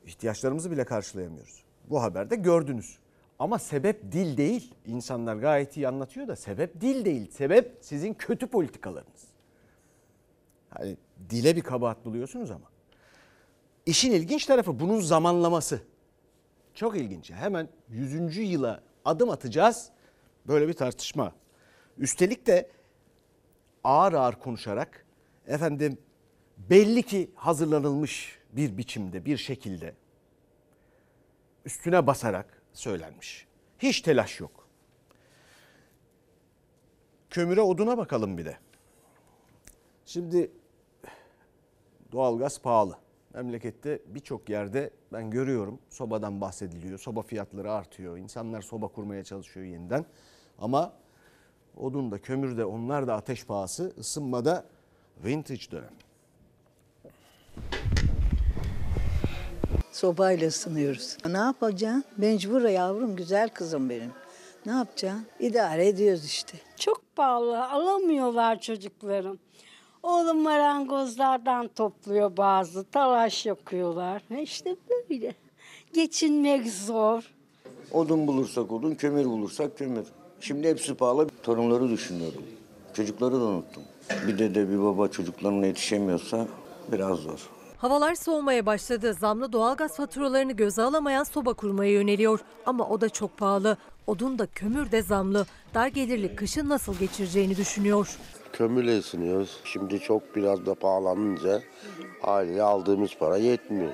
[0.06, 1.64] ihtiyaçlarımızı bile karşılayamıyoruz.
[1.90, 2.98] Bu haberde gördünüz.
[3.40, 4.76] Ama sebep dil değil.
[4.86, 7.32] İnsanlar gayet iyi anlatıyor da sebep dil değil.
[7.32, 9.24] Sebep sizin kötü politikalarınız.
[10.70, 10.98] Hani
[11.30, 12.66] dile bir kabahat buluyorsunuz ama.
[13.86, 15.91] İşin ilginç tarafı bunun zamanlaması.
[16.74, 17.32] Çok ilginç.
[17.32, 18.38] Hemen 100.
[18.38, 19.90] yıla adım atacağız.
[20.48, 21.32] Böyle bir tartışma.
[21.98, 22.70] Üstelik de
[23.84, 25.06] ağır ağır konuşarak
[25.48, 25.98] efendim
[26.58, 29.96] belli ki hazırlanılmış bir biçimde, bir şekilde
[31.66, 33.48] üstüne basarak söylenmiş.
[33.80, 34.68] Hiç telaş yok.
[37.30, 38.58] Kömüre oduna bakalım bir de.
[40.06, 40.52] Şimdi
[42.12, 42.98] doğalgaz pahalı.
[43.34, 47.00] Memlekette birçok yerde ben görüyorum sobadan bahsediliyor.
[47.00, 48.18] Soba fiyatları artıyor.
[48.18, 50.06] İnsanlar soba kurmaya çalışıyor yeniden.
[50.60, 50.94] Ama
[51.78, 53.94] odun da kömür de onlar da ateş pahası.
[53.98, 54.66] Isınmada
[55.26, 55.94] vintage dönem.
[59.92, 61.18] Sobayla ısınıyoruz.
[61.26, 62.04] Ne yapacaksın?
[62.18, 64.12] Mecbur yavrum, güzel kızım benim.
[64.66, 65.26] Ne yapacaksın?
[65.40, 66.58] İdare ediyoruz işte.
[66.76, 67.70] Çok pahalı.
[67.70, 69.40] Alamıyorlar çocuklarım.
[70.04, 72.84] Oğlum marangozlardan topluyor bazı.
[72.84, 74.22] Talaş yakıyorlar.
[74.42, 74.76] İşte
[75.10, 75.36] böyle.
[75.94, 77.32] Geçinmek zor.
[77.92, 80.06] Odun bulursak odun, kömür bulursak kömür.
[80.42, 81.28] Şimdi hepsi pahalı.
[81.44, 82.44] Torunları düşünüyorum.
[82.94, 83.84] Çocukları da unuttum.
[84.28, 86.48] Bir dede bir baba çocuklarına yetişemiyorsa
[86.92, 87.50] biraz zor.
[87.82, 89.14] Havalar soğumaya başladı.
[89.14, 92.40] Zamlı doğalgaz faturalarını göze alamayan soba kurmaya yöneliyor.
[92.66, 93.78] Ama o da çok pahalı.
[94.08, 95.46] Odun da kömür de zamlı.
[95.74, 98.18] Dar gelirli kışın nasıl geçireceğini düşünüyor.
[98.54, 99.58] Kömürle ısınıyoruz.
[99.64, 101.62] Şimdi çok biraz da pahalanınca
[102.24, 103.92] aileye aldığımız para yetmiyor.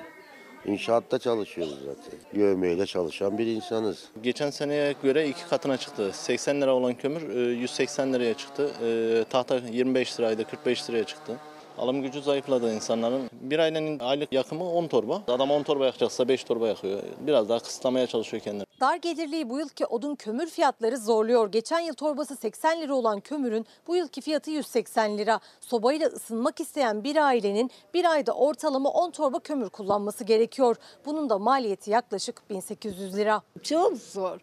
[0.66, 2.40] İnşaatta çalışıyoruz zaten.
[2.40, 4.08] Yövmeyle çalışan bir insanız.
[4.22, 6.10] Geçen seneye göre iki katına çıktı.
[6.12, 8.70] 80 lira olan kömür e, 180 liraya çıktı.
[8.82, 11.36] E, Tahta 25 liraydı 45 liraya çıktı.
[11.78, 13.30] Alım gücü zayıfladı insanların.
[13.32, 15.22] Bir ailenin aylık yakımı 10 torba.
[15.28, 17.02] Adam 10 torba yakacaksa 5 torba yakıyor.
[17.20, 18.64] Biraz daha kısıtlamaya çalışıyor kendini.
[18.80, 21.52] Dar gelirliği bu yılki odun kömür fiyatları zorluyor.
[21.52, 25.40] Geçen yıl torbası 80 lira olan kömürün bu yılki fiyatı 180 lira.
[25.60, 30.76] Sobayla ısınmak isteyen bir ailenin bir ayda ortalama 10 torba kömür kullanması gerekiyor.
[31.06, 33.42] Bunun da maliyeti yaklaşık 1800 lira.
[33.62, 34.38] Çok zor.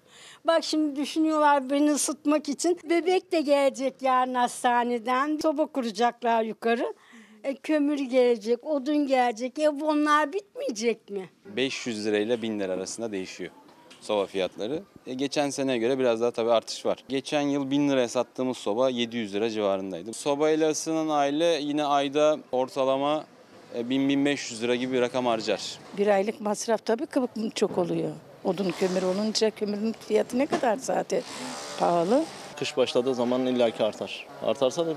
[0.45, 2.80] Bak şimdi düşünüyorlar beni ısıtmak için.
[2.89, 5.39] Bebek de gelecek yarın hastaneden.
[5.41, 6.93] Soba kuracaklar yukarı.
[7.45, 9.58] E, kömür gelecek, odun gelecek.
[9.58, 11.29] Ya bunlar bitmeyecek mi?
[11.45, 13.51] 500 lirayla 1000 lira arasında değişiyor
[14.01, 14.84] soba fiyatları.
[15.08, 16.97] E, geçen seneye göre biraz daha tabii artış var.
[17.10, 20.13] Geçen yıl 1000 liraya sattığımız soba 700 lira civarındaydı.
[20.13, 23.25] Sobayla ısınan aile yine ayda ortalama
[23.75, 25.79] e, 1000-1500 lira gibi bir rakam harcar.
[25.97, 27.08] Bir aylık masraf tabii
[27.55, 28.12] çok oluyor.
[28.43, 31.21] Odun kömür olunca kömürün fiyatı ne kadar zaten
[31.79, 32.23] pahalı.
[32.60, 34.28] Kış başladığı zaman illaki artar.
[34.46, 34.94] Artarsa da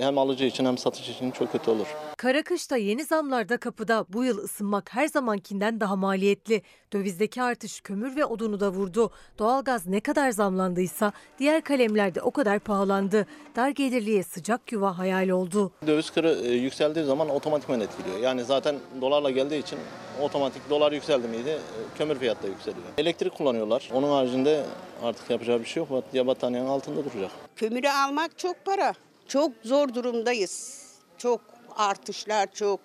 [0.00, 1.86] hem alıcı için hem satıcı için çok kötü olur.
[2.16, 4.04] Kara kışta yeni zamlar da kapıda.
[4.08, 6.62] Bu yıl ısınmak her zamankinden daha maliyetli.
[6.92, 9.10] Dövizdeki artış kömür ve odunu da vurdu.
[9.38, 13.26] Doğalgaz ne kadar zamlandıysa diğer kalemler de o kadar pahalandı.
[13.56, 15.72] Dar gelirliye sıcak yuva hayal oldu.
[15.86, 18.18] Döviz kırı e, yükseldiği zaman otomatikman etkiliyor.
[18.18, 19.78] Yani zaten dolarla geldiği için
[20.20, 21.58] otomatik dolar yükseldi miydi e,
[21.98, 22.86] kömür fiyatı da yükseliyor.
[22.98, 23.90] Elektrik kullanıyorlar.
[23.94, 24.64] Onun haricinde
[25.02, 26.04] artık yapacağı bir şey yok.
[26.12, 27.30] Ya battaniyenin altında duracak.
[27.56, 28.92] Kömürü almak çok para.
[29.28, 30.86] Çok zor durumdayız.
[31.18, 31.40] Çok
[31.76, 32.80] artışlar çok.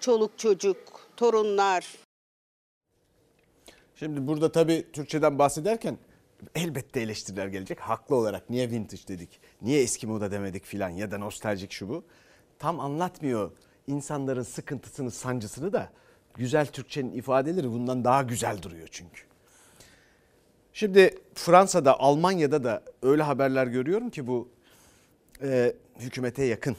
[0.00, 0.78] Çoluk çocuk,
[1.16, 1.94] torunlar.
[3.94, 5.98] Şimdi burada tabii Türkçeden bahsederken
[6.54, 7.80] elbette eleştiriler gelecek.
[7.80, 12.04] Haklı olarak niye vintage dedik, niye eski moda demedik filan ya da nostaljik şu bu.
[12.58, 13.52] Tam anlatmıyor
[13.86, 15.90] insanların sıkıntısını, sancısını da
[16.34, 19.29] güzel Türkçenin ifadeleri bundan daha güzel duruyor çünkü.
[20.80, 24.48] Şimdi Fransa'da, Almanya'da da öyle haberler görüyorum ki bu
[25.42, 26.76] e, hükümete yakın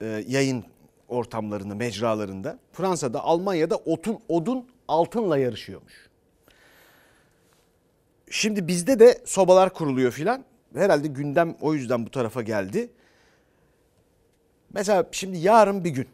[0.00, 0.64] e, yayın
[1.08, 2.58] ortamlarında, mecralarında.
[2.72, 5.92] Fransa'da, Almanya'da otun, odun altınla yarışıyormuş.
[8.30, 10.44] Şimdi bizde de sobalar kuruluyor filan.
[10.74, 12.90] Herhalde gündem o yüzden bu tarafa geldi.
[14.72, 16.08] Mesela şimdi yarın bir gün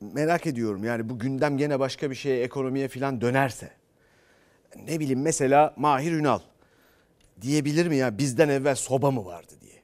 [0.00, 3.77] merak ediyorum yani bu gündem gene başka bir şeye ekonomiye filan dönerse
[4.76, 6.40] ne bileyim mesela Mahir Ünal
[7.40, 9.82] diyebilir mi ya bizden evvel soba mı vardı diye.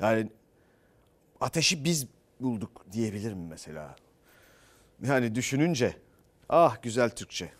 [0.00, 0.30] Yani
[1.40, 2.06] ateşi biz
[2.40, 3.96] bulduk diyebilir mi mesela?
[5.02, 5.96] Yani düşününce
[6.48, 7.52] ah güzel Türkçe.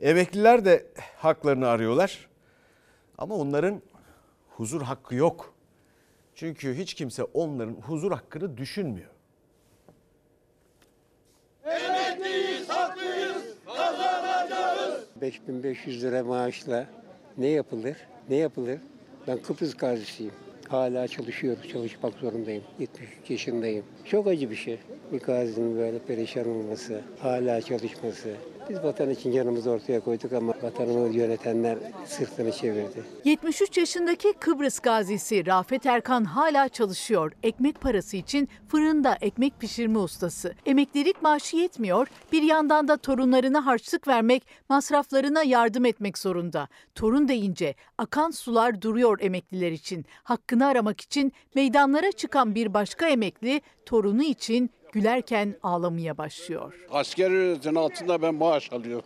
[0.00, 2.28] Emekliler de haklarını arıyorlar.
[3.18, 3.82] Ama onların
[4.48, 5.54] huzur hakkı yok.
[6.34, 9.10] Çünkü hiç kimse onların huzur hakkını düşünmüyor.
[11.64, 12.43] Kazanacağız.
[15.24, 16.86] 5500 lira maaşla
[17.38, 17.96] ne yapılır?
[18.30, 18.78] Ne yapılır?
[19.26, 20.32] Ben Kıbrıs gazisiyim.
[20.68, 22.62] Hala çalışıyorum, çalışmak zorundayım.
[22.78, 23.84] 73 yaşındayım.
[24.04, 24.78] Çok acı bir şey.
[25.12, 28.28] Bir gazinin böyle perişan olması, hala çalışması.
[28.70, 33.04] Biz vatan için yanımızı ortaya koyduk ama vatanımı yönetenler sırtını çevirdi.
[33.24, 37.32] 73 yaşındaki Kıbrıs gazisi Rafet Erkan hala çalışıyor.
[37.42, 40.54] Ekmek parası için fırında ekmek pişirme ustası.
[40.66, 46.68] Emeklilik maaşı yetmiyor, bir yandan da torunlarına harçlık vermek, masraflarına yardım etmek zorunda.
[46.94, 50.04] Torun deyince akan sular duruyor emekliler için.
[50.22, 56.72] Hakkını aramak için meydanlara çıkan bir başka emekli torunu için gülerken ağlamaya başlıyor.
[56.90, 59.04] Asker ücretinin altında ben maaş alıyorum.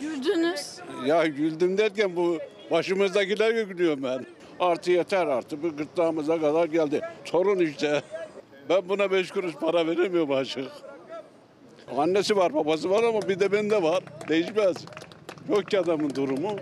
[0.00, 0.78] Güldünüz.
[1.06, 2.38] Ya güldüm derken bu
[2.70, 4.26] başımızdakiler gülüyorum ben.
[4.60, 7.00] Artı yeter artı bu gırtlağımıza kadar geldi.
[7.24, 8.02] Sorun işte.
[8.68, 10.68] Ben buna beş kuruş para veremiyorum açık.
[11.96, 14.02] Annesi var babası var ama bir de bende var.
[14.28, 14.76] Değişmez.
[15.48, 16.56] Yok ki adamın durumu.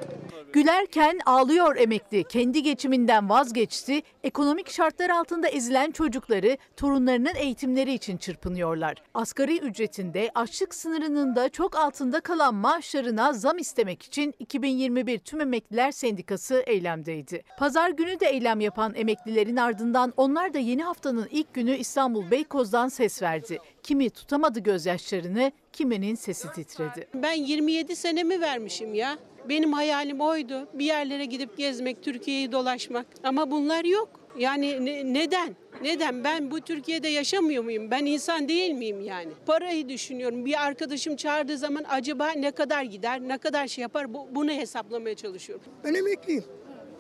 [0.53, 2.25] Gülerken ağlıyor emekli.
[2.25, 4.03] Kendi geçiminden vazgeçti.
[4.25, 9.03] Ekonomik şartlar altında ezilen çocukları torunlarının eğitimleri için çırpınıyorlar.
[9.15, 15.91] Asgari ücretinde açlık sınırının da çok altında kalan maaşlarına zam istemek için 2021 Tüm Emekliler
[15.91, 17.43] Sendikası eylemdeydi.
[17.59, 22.89] Pazar günü de eylem yapan emeklilerin ardından onlar da yeni haftanın ilk günü İstanbul Beykoz'dan
[22.89, 23.59] ses verdi.
[23.87, 27.09] Kimi tutamadı gözyaşlarını, kiminin sesi titredi.
[27.15, 29.19] Ben 27 senemi vermişim ya.
[29.49, 30.69] Benim hayalim oydu.
[30.75, 33.07] Bir yerlere gidip gezmek, Türkiye'yi dolaşmak.
[33.23, 34.09] Ama bunlar yok.
[34.39, 35.57] Yani ne- neden?
[35.83, 36.25] Neden?
[36.25, 37.91] Ben bu Türkiye'de yaşamıyor muyum?
[37.91, 39.33] Ben insan değil miyim yani?
[39.47, 40.45] Parayı düşünüyorum.
[40.45, 44.15] Bir arkadaşım çağırdığı zaman acaba ne kadar gider, ne kadar şey yapar?
[44.15, 45.65] Bu, bunu hesaplamaya çalışıyorum.
[45.85, 46.45] Ben emekliyim.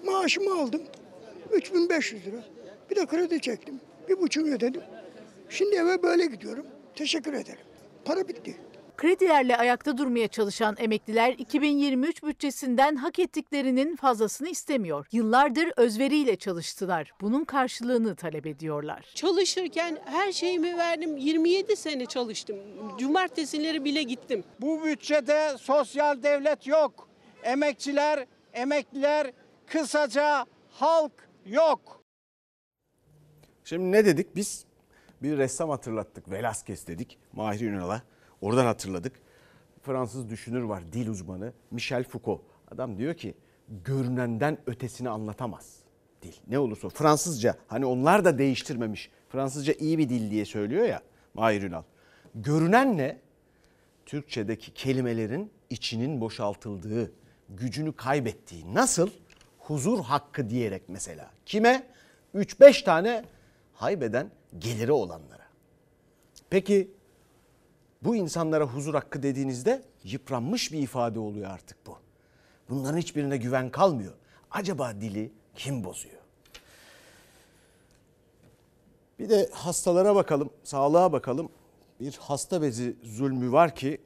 [0.04, 0.82] Maaşımı aldım.
[1.52, 2.36] 3500 lira.
[2.90, 3.80] Bir de kredi çektim.
[4.08, 4.82] Bir buçuk ödedim.
[5.48, 6.66] Şimdi eve böyle gidiyorum.
[6.96, 7.64] Teşekkür ederim.
[8.04, 8.56] Para bitti.
[8.96, 15.06] Kredilerle ayakta durmaya çalışan emekliler 2023 bütçesinden hak ettiklerinin fazlasını istemiyor.
[15.12, 17.12] Yıllardır özveriyle çalıştılar.
[17.20, 19.06] Bunun karşılığını talep ediyorlar.
[19.14, 21.16] Çalışırken her şeyimi verdim.
[21.16, 22.56] 27 sene çalıştım.
[22.98, 24.44] Cumartesileri bile gittim.
[24.60, 27.08] Bu bütçede sosyal devlet yok.
[27.42, 29.32] Emekçiler, emekliler,
[29.66, 32.02] kısaca halk yok.
[33.64, 34.65] Şimdi ne dedik biz?
[35.26, 36.30] Bir ressam hatırlattık.
[36.30, 37.18] Velasquez dedik.
[37.32, 38.02] Mahir Ünal'a.
[38.40, 39.12] Oradan hatırladık.
[39.82, 42.40] Fransız düşünür var, dil uzmanı Michel Foucault.
[42.70, 43.34] Adam diyor ki
[43.84, 45.76] görünenden ötesini anlatamaz
[46.22, 46.32] dil.
[46.46, 49.10] Ne olursa Fransızca hani onlar da değiştirmemiş.
[49.28, 51.02] Fransızca iyi bir dil diye söylüyor ya
[51.34, 51.82] Mahir Ünal.
[52.34, 53.18] Görünen ne?
[54.06, 57.12] Türkçedeki kelimelerin içinin boşaltıldığı,
[57.48, 58.74] gücünü kaybettiği.
[58.74, 59.10] Nasıl?
[59.58, 61.30] Huzur hakkı diyerek mesela.
[61.46, 61.86] Kime?
[62.34, 63.24] 3-5 tane
[63.74, 65.46] haybeden geliri olanlara.
[66.50, 66.90] Peki
[68.02, 71.98] bu insanlara huzur hakkı dediğinizde yıpranmış bir ifade oluyor artık bu.
[72.68, 74.12] Bunların hiçbirine güven kalmıyor.
[74.50, 76.20] Acaba dili kim bozuyor?
[79.18, 81.48] Bir de hastalara bakalım, sağlığa bakalım.
[82.00, 84.00] Bir hasta bezi zulmü var ki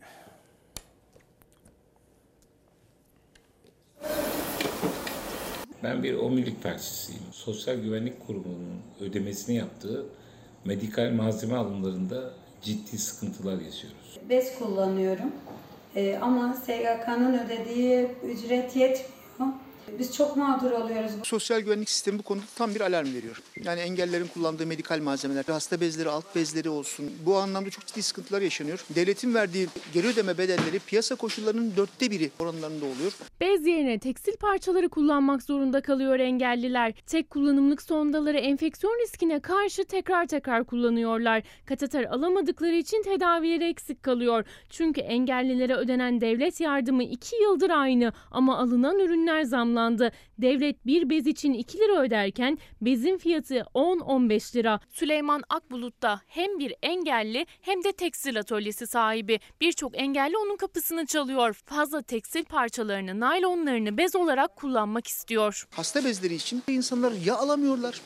[5.83, 7.23] Ben bir omurilik parçasıyım.
[7.33, 10.07] Sosyal Güvenlik Kurumu'nun ödemesini yaptığı
[10.65, 12.31] medikal malzeme alımlarında
[12.63, 14.19] ciddi sıkıntılar yaşıyoruz.
[14.29, 15.33] Bez kullanıyorum.
[15.97, 19.20] Ee, ama SGK'nın ödediği ücret yetmiyor.
[19.99, 21.11] Biz çok mağdur oluyoruz.
[21.23, 23.43] Sosyal güvenlik sistemi bu konuda tam bir alarm veriyor.
[23.65, 27.11] Yani engellerin kullandığı medikal malzemeler, hasta bezleri, alt bezleri olsun.
[27.27, 28.85] Bu anlamda çok ciddi sıkıntılar yaşanıyor.
[28.95, 33.13] Devletin verdiği geri ödeme bedelleri piyasa koşullarının dörtte biri oranlarında oluyor.
[33.41, 36.93] Bez yerine tekstil parçaları kullanmak zorunda kalıyor engelliler.
[37.07, 41.43] Tek kullanımlık sondaları enfeksiyon riskine karşı tekrar tekrar kullanıyorlar.
[41.67, 44.45] Kateter alamadıkları için tedavileri eksik kalıyor.
[44.71, 49.80] Çünkü engellilere ödenen devlet yardımı 2 yıldır aynı ama alınan ürünler zamlandı.
[50.39, 54.81] Devlet bir bez için 2 lira öderken bezin fiyatı 10-15 lira.
[54.91, 59.41] Süleyman Akbulut da hem bir engelli hem de tekstil atölyesi sahibi.
[59.61, 61.63] Birçok engelli onun kapısını çalıyor.
[61.65, 65.67] Fazla tekstil parçalarını, naylonlarını bez olarak kullanmak istiyor.
[65.71, 68.01] Hasta bezleri için insanlar ya alamıyorlar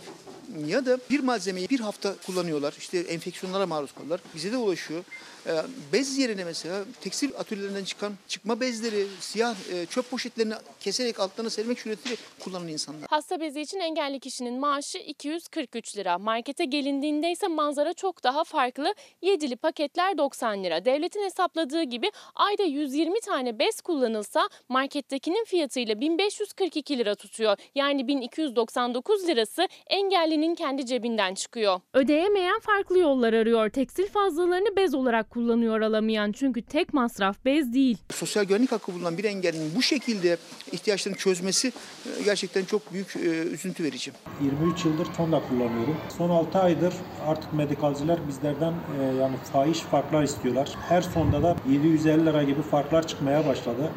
[0.67, 2.75] ya da bir malzemeyi bir hafta kullanıyorlar.
[2.79, 4.21] İşte enfeksiyonlara maruz kalıyorlar.
[4.35, 5.05] Bize de ulaşıyor.
[5.47, 5.53] Ee,
[5.93, 11.81] Bez yerine mesela tekstil atölyelerinden çıkan çıkma bezleri, siyah e, çöp poşetlerini keserek altlarına sermek
[11.81, 13.07] suretiyle kullanan insanlar.
[13.11, 16.19] Hasta bezi için engelli kişinin maaşı 243 lira.
[16.19, 18.95] Markete gelindiğinde ise manzara çok daha farklı.
[19.23, 20.85] Yedili paketler 90 lira.
[20.85, 27.57] Devletin hesapladığı gibi ayda 120 tane bez kullanılsa markettekinin fiyatıyla 1542 lira tutuyor.
[27.75, 31.81] Yani 1299 lirası engellinin kendi cebinden çıkıyor.
[31.95, 33.71] Ödeyemeyen farklı yollar arıyor.
[33.71, 36.33] Tekstil fazlalarını bez olarak kullanıyor alamayan.
[36.33, 37.99] Çünkü tek masraf bez değil.
[38.11, 40.37] Sosyal güvenlik hakkı bulunan bir engellinin bu şekilde
[40.73, 44.13] ihtiyaçlarını çözmesi e, gerçekten çok büyük e, üzüntü verici.
[44.43, 45.97] 23 yıldır Tonda kullanıyorum.
[46.19, 46.95] Son 6 aydır
[47.27, 50.71] artık medikalciler bizlerden e, yani fahiş farklar istiyorlar.
[50.89, 53.91] Her sonda da 750 lira gibi farklar çıkmaya başladı.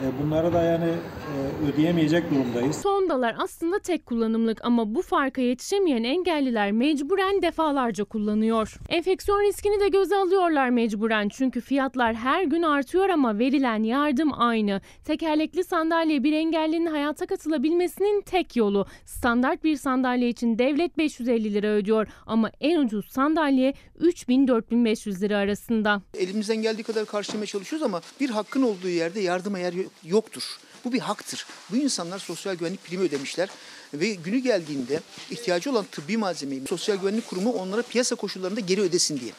[0.00, 2.76] E, bunları da yani e, ödeyemeyecek durumdayız.
[2.76, 8.76] Sondalar aslında tek kullanımlık ama bu farka yetişemeyen engelliler mecburen defalarca kullanıyor.
[8.88, 14.80] Enfeksiyon riskini de göze alıyorlar mecburen çünkü fiyatlar her gün artıyor ama verilen yardım aynı.
[15.04, 18.86] Tekerlekli sandalye bir engellinin hayata katılabilmesinin tek yolu.
[19.04, 26.02] Standart bir sandalye için devlet 550 lira ödüyor ama en ucuz sandalye 3000-4500 lira arasında.
[26.14, 29.72] Elimizden geldiği kadar karşılamaya çalışıyoruz ama bir hakkın olduğu yerde yardıma yer
[30.04, 30.42] yoktur.
[30.84, 31.46] Bu bir haktır.
[31.70, 33.48] Bu insanlar sosyal güvenlik primi ödemişler
[33.94, 39.20] ve günü geldiğinde ihtiyacı olan tıbbi malzemeyi Sosyal Güvenlik Kurumu onlara piyasa koşullarında geri ödesin
[39.20, 39.32] diye.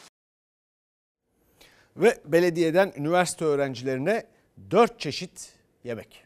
[1.96, 4.26] ve belediyeden üniversite öğrencilerine
[4.70, 5.52] 4 çeşit
[5.84, 6.24] yemek.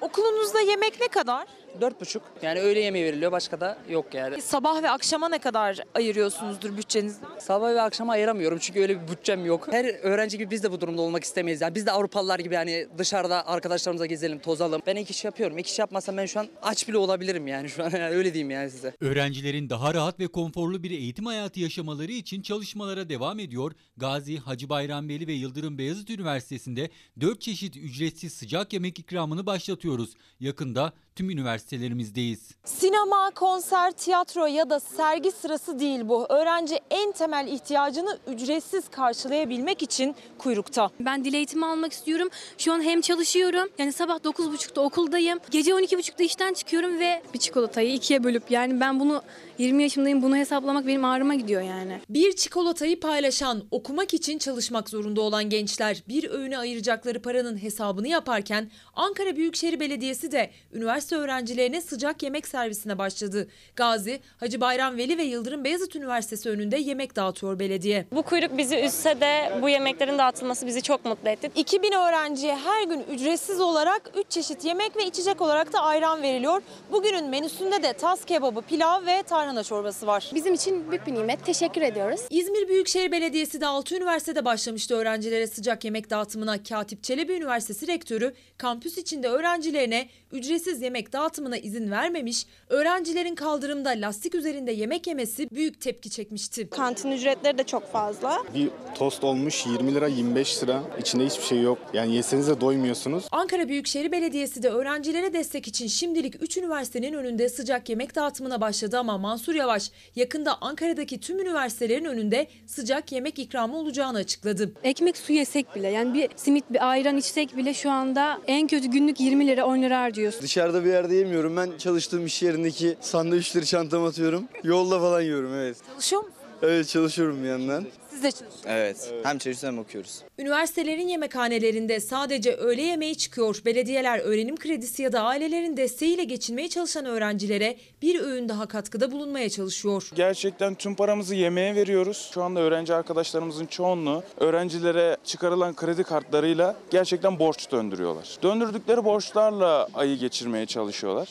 [0.00, 1.48] Okulunuzda yemek ne kadar?
[1.80, 2.22] Dört buçuk.
[2.42, 4.42] Yani öğle yemeği veriliyor başka da yok yani.
[4.42, 7.16] Sabah ve akşama ne kadar ayırıyorsunuzdur bütçenizi?
[7.38, 9.68] Sabah ve akşama ayıramıyorum çünkü öyle bir bütçem yok.
[9.70, 11.60] Her öğrenci gibi biz de bu durumda olmak istemeyiz.
[11.60, 14.82] Yani biz de Avrupalılar gibi yani dışarıda arkadaşlarımıza gezelim, tozalım.
[14.86, 15.58] Ben ek iş yapıyorum.
[15.58, 18.50] Ek iş yapmasam ben şu an aç bile olabilirim yani şu an yani öyle diyeyim
[18.50, 18.94] yani size.
[19.00, 23.72] Öğrencilerin daha rahat ve konforlu bir eğitim hayatı yaşamaları için çalışmalara devam ediyor.
[23.96, 30.14] Gazi, Hacı Bayram Veli ve Yıldırım Beyazıt Üniversitesi'nde 4 çeşit ücretsiz sıcak yemek ikramını başlatıyoruz.
[30.40, 32.50] Yakında tüm üniversitelerimizdeyiz.
[32.64, 36.26] Sinema, konser, tiyatro ya da sergi sırası değil bu.
[36.28, 40.90] Öğrenci en temel ihtiyacını ücretsiz karşılayabilmek için kuyrukta.
[41.00, 42.28] Ben dil eğitimi almak istiyorum.
[42.58, 43.68] Şu an hem çalışıyorum.
[43.78, 45.38] Yani sabah 9.30'da okuldayım.
[45.50, 49.22] Gece 12.30'da işten çıkıyorum ve bir çikolatayı ikiye bölüp yani ben bunu
[49.58, 52.00] 20 yaşındayım bunu hesaplamak benim ağrıma gidiyor yani.
[52.08, 58.70] Bir çikolatayı paylaşan, okumak için çalışmak zorunda olan gençler bir öğüne ayıracakları paranın hesabını yaparken
[58.94, 63.48] Ankara Büyükşehir Belediyesi de üniversite öğrencilerine sıcak yemek servisine başladı.
[63.76, 68.06] Gazi, Hacı Bayram Veli ve Yıldırım Beyazıt Üniversitesi önünde yemek dağıtıyor belediye.
[68.12, 71.50] Bu kuyruk bizi üzse de bu yemeklerin dağıtılması bizi çok mutlu etti.
[71.56, 76.62] 2000 öğrenciye her gün ücretsiz olarak 3 çeşit yemek ve içecek olarak da ayran veriliyor.
[76.92, 80.30] Bugünün menüsünde de tas kebabı, pilav ve tarhana çorbası var.
[80.34, 81.46] Bizim için büyük bir nimet.
[81.46, 82.20] Teşekkür ediyoruz.
[82.30, 86.62] İzmir Büyükşehir Belediyesi de 6 üniversitede başlamıştı öğrencilere sıcak yemek dağıtımına.
[86.62, 94.34] Katip Çelebi Üniversitesi Rektörü kampüs içinde öğrencilerine ücretsiz yemek dağıtımına izin vermemiş, öğrencilerin kaldırımda lastik
[94.34, 96.70] üzerinde yemek yemesi büyük tepki çekmişti.
[96.70, 98.38] Kantin ücretleri de çok fazla.
[98.54, 100.82] Bir tost olmuş 20 lira 25 lira.
[101.00, 101.78] İçinde hiçbir şey yok.
[101.92, 103.24] Yani yeseniz de doymuyorsunuz.
[103.32, 108.98] Ankara Büyükşehir Belediyesi de öğrencilere destek için şimdilik 3 üniversitenin önünde sıcak yemek dağıtımına başladı
[108.98, 114.72] ama Mansur Yavaş yakında Ankara'daki tüm üniversitelerin önünde sıcak yemek ikramı olacağını açıkladı.
[114.84, 118.88] Ekmek su yesek bile yani bir simit bir ayran içsek bile şu anda en kötü
[118.88, 120.42] günlük 20 lira 10 lira harcıyoruz.
[120.42, 121.56] Dışarıda bir yerde yemiyorum.
[121.56, 124.44] Ben çalıştığım iş yerindeki sandviçleri çantama atıyorum.
[124.64, 125.76] Yolda falan yiyorum evet.
[125.92, 126.34] Çalışıyor musun?
[126.62, 127.84] Evet çalışıyorum bir yandan.
[128.22, 128.66] Siz de çalışıyorsunuz.
[128.66, 129.14] Evet.
[129.22, 130.22] Hem çalışıyoruz hem okuyoruz.
[130.38, 133.62] Üniversitelerin yemekhanelerinde sadece öğle yemeği çıkıyor.
[133.64, 139.50] Belediyeler öğrenim kredisi ya da ailelerin desteğiyle geçinmeye çalışan öğrencilere bir öğün daha katkıda bulunmaya
[139.50, 140.10] çalışıyor.
[140.14, 142.30] Gerçekten tüm paramızı yemeğe veriyoruz.
[142.34, 148.36] Şu anda öğrenci arkadaşlarımızın çoğunluğu öğrencilere çıkarılan kredi kartlarıyla gerçekten borç döndürüyorlar.
[148.42, 151.28] Döndürdükleri borçlarla ayı geçirmeye çalışıyorlar.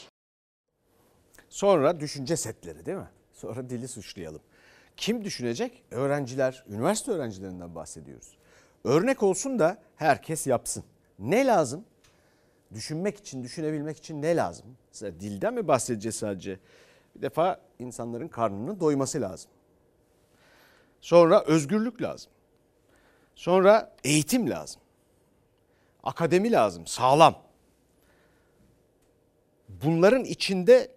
[1.50, 3.10] Sonra düşünce setleri değil mi?
[3.34, 4.42] Sonra dili suçlayalım.
[5.02, 5.84] Kim düşünecek?
[5.92, 8.38] Öğrenciler, üniversite öğrencilerinden bahsediyoruz.
[8.84, 10.84] Örnek olsun da herkes yapsın.
[11.20, 11.86] Ne lazım?
[12.74, 14.66] Düşünmek için, düşünebilmek için ne lazım?
[14.94, 16.60] Mesela dilden mi bahsedeceğiz sadece?
[17.16, 19.52] Bir defa insanların karnının doyması lazım.
[21.00, 22.32] Sonra özgürlük lazım.
[23.36, 24.82] Sonra eğitim lazım.
[26.04, 27.44] Akademi lazım, sağlam.
[29.70, 30.92] Bunların içinde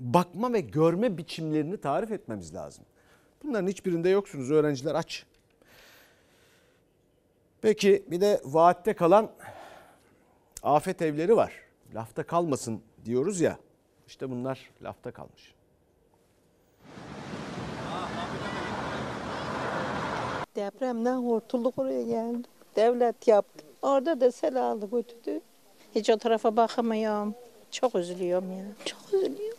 [0.00, 2.84] bakma ve görme biçimlerini tarif etmemiz lazım.
[3.44, 4.50] Bunların hiçbirinde yoksunuz.
[4.50, 5.26] Öğrenciler aç.
[7.62, 9.30] Peki bir de vaatte kalan
[10.62, 11.52] afet evleri var.
[11.94, 13.58] Lafta kalmasın diyoruz ya.
[14.06, 15.54] İşte bunlar lafta kalmış.
[20.56, 22.46] Depremden kurtulduk oraya geldik.
[22.76, 23.64] Devlet yaptı.
[23.82, 25.40] Orada da sel aldı götürdü.
[25.94, 27.34] Hiç o tarafa bakamıyorum.
[27.70, 28.64] Çok üzülüyorum ya.
[28.84, 29.55] Çok üzülüyorum.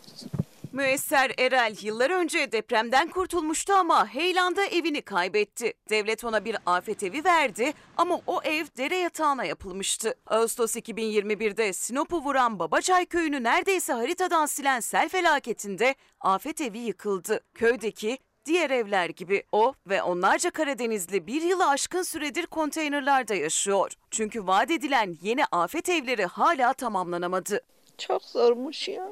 [0.71, 5.73] Müesser Erel yıllar önce depremden kurtulmuştu ama Heylan'da evini kaybetti.
[5.89, 10.15] Devlet ona bir afet evi verdi ama o ev dere yatağına yapılmıştı.
[10.27, 17.39] Ağustos 2021'de Sinop'u vuran Babaçay köyünü neredeyse haritadan silen sel felaketinde afet evi yıkıldı.
[17.53, 23.91] Köydeki diğer evler gibi o ve onlarca Karadenizli bir yılı aşkın süredir konteynerlarda yaşıyor.
[24.11, 27.61] Çünkü vaat edilen yeni afet evleri hala tamamlanamadı.
[27.97, 29.09] Çok zormuş ya.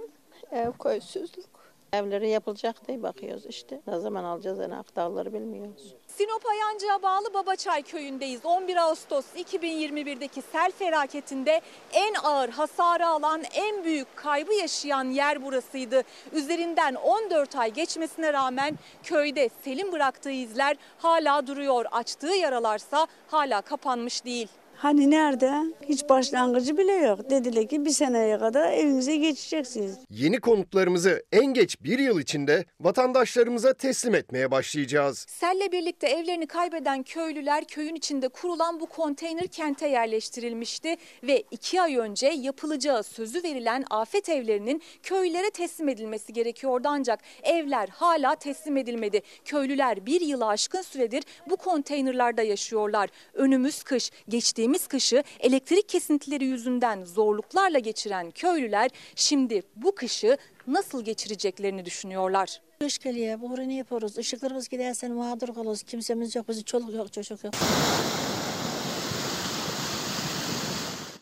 [0.52, 1.66] Ev koysuzluk.
[1.94, 3.82] Evleri yapılacak diye bakıyoruz işte.
[3.88, 5.96] Ne zaman alacağız anahtarları bilmiyoruz.
[6.08, 8.46] Sinop Ayancı'ya bağlı Babaçay köyündeyiz.
[8.46, 11.62] 11 Ağustos 2021'deki sel felaketinde
[11.94, 16.02] en ağır hasarı alan, en büyük kaybı yaşayan yer burasıydı.
[16.32, 21.86] Üzerinden 14 ay geçmesine rağmen köyde selin bıraktığı izler hala duruyor.
[21.92, 24.48] Açtığı yaralarsa hala kapanmış değil.
[24.78, 25.52] Hani nerede?
[25.90, 27.30] Hiç başlangıcı bile yok.
[27.30, 29.98] Dediler ki bir seneye kadar evinize geçeceksiniz.
[30.10, 35.26] Yeni konutlarımızı en geç bir yıl içinde vatandaşlarımıza teslim etmeye başlayacağız.
[35.30, 41.98] Selle birlikte evlerini kaybeden köylüler köyün içinde kurulan bu konteyner kente yerleştirilmişti ve iki ay
[41.98, 49.22] önce yapılacağı sözü verilen afet evlerinin köylere teslim edilmesi gerekiyordu ancak evler hala teslim edilmedi.
[49.46, 53.10] Köylüler bir yılı aşkın süredir bu konteynerlarda yaşıyorlar.
[53.34, 54.12] Önümüz kış.
[54.30, 60.38] Geçtiğimiz geçtiğimiz kışı elektrik kesintileri yüzünden zorluklarla geçiren köylüler şimdi bu kışı
[60.68, 62.62] nasıl geçireceklerini düşünüyorlar.
[62.80, 64.18] Kış geliyor, bu ne yapıyoruz?
[64.18, 65.84] Işıklarımız gidersen mağdur kalırız.
[65.84, 67.54] Kimsemiz yok, bizim çoluk yok, çocuk yok.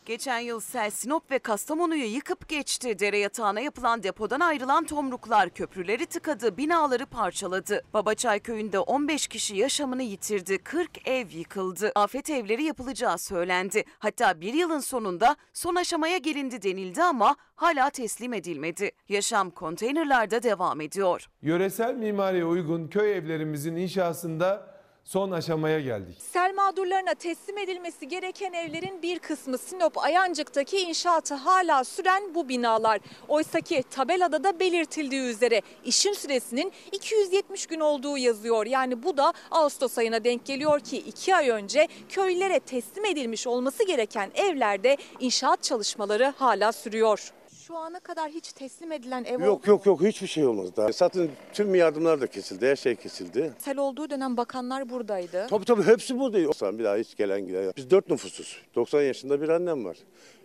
[0.06, 2.98] Geçen yıl sel Sinop ve Kastamonu'yu yıkıp geçti.
[2.98, 7.82] Dere yatağına yapılan depodan ayrılan tomruklar köprüleri tıkadı, binaları parçaladı.
[7.94, 11.92] Babaçay köyünde 15 kişi yaşamını yitirdi, 40 ev yıkıldı.
[11.94, 13.84] Afet evleri yapılacağı söylendi.
[13.98, 18.90] Hatta bir yılın sonunda son aşamaya gelindi denildi ama hala teslim edilmedi.
[19.08, 21.28] Yaşam konteynerlarda devam ediyor.
[21.42, 24.73] Yöresel mimariye uygun köy evlerimizin inşasında
[25.04, 26.16] son aşamaya geldik.
[26.32, 33.00] Sel mağdurlarına teslim edilmesi gereken evlerin bir kısmı Sinop Ayancık'taki inşaatı hala süren bu binalar.
[33.28, 38.66] Oysaki tabelada da belirtildiği üzere işin süresinin 270 gün olduğu yazıyor.
[38.66, 43.86] Yani bu da Ağustos ayına denk geliyor ki 2 ay önce köylere teslim edilmiş olması
[43.86, 47.32] gereken evlerde inşaat çalışmaları hala sürüyor.
[47.66, 50.92] Şu ana kadar hiç teslim edilen ev Yok yok yok hiçbir şey olmaz daha.
[50.92, 53.52] Zaten tüm yardımlar da kesildi, her şey kesildi.
[53.58, 55.46] Sel olduğu dönem bakanlar buradaydı.
[55.50, 56.48] Tabii tabii hepsi buradaydı.
[56.48, 57.72] Olsan bir daha hiç gelen giden.
[57.76, 58.62] Biz dört nüfusuz.
[58.74, 59.96] 90 yaşında bir annem var.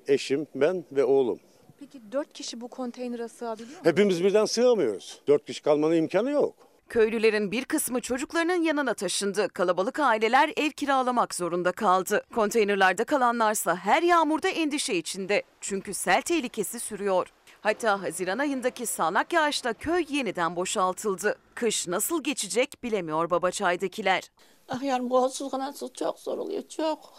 [0.07, 1.39] Eşim, ben ve oğlum.
[1.79, 3.85] Peki 4 kişi bu konteynere sığabiliyor mu?
[3.85, 5.21] Hepimiz birden sığamıyoruz.
[5.27, 6.68] Dört kişi kalmanın imkanı yok.
[6.89, 9.49] Köylülerin bir kısmı çocuklarının yanına taşındı.
[9.49, 12.23] Kalabalık aileler ev kiralamak zorunda kaldı.
[12.35, 15.43] Konteynerlarda kalanlarsa her yağmurda endişe içinde.
[15.61, 17.27] Çünkü sel tehlikesi sürüyor.
[17.61, 21.35] Hatta Haziran ayındaki sağanak yağışla köy yeniden boşaltıldı.
[21.55, 24.31] Kış nasıl geçecek bilemiyor Babaçay'dakiler.
[24.69, 27.13] Ah yarın boğazsız kanatsız çok zor oluyor, çok.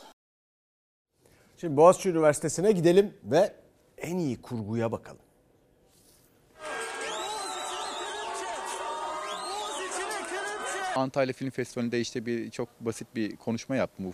[1.56, 3.54] Şimdi Boğaziçi Üniversitesi'ne gidelim ve
[3.98, 5.29] en iyi kurguya bakalım.
[11.00, 14.12] Antalya Film Festivali'nde işte bir çok basit bir konuşma yaptım.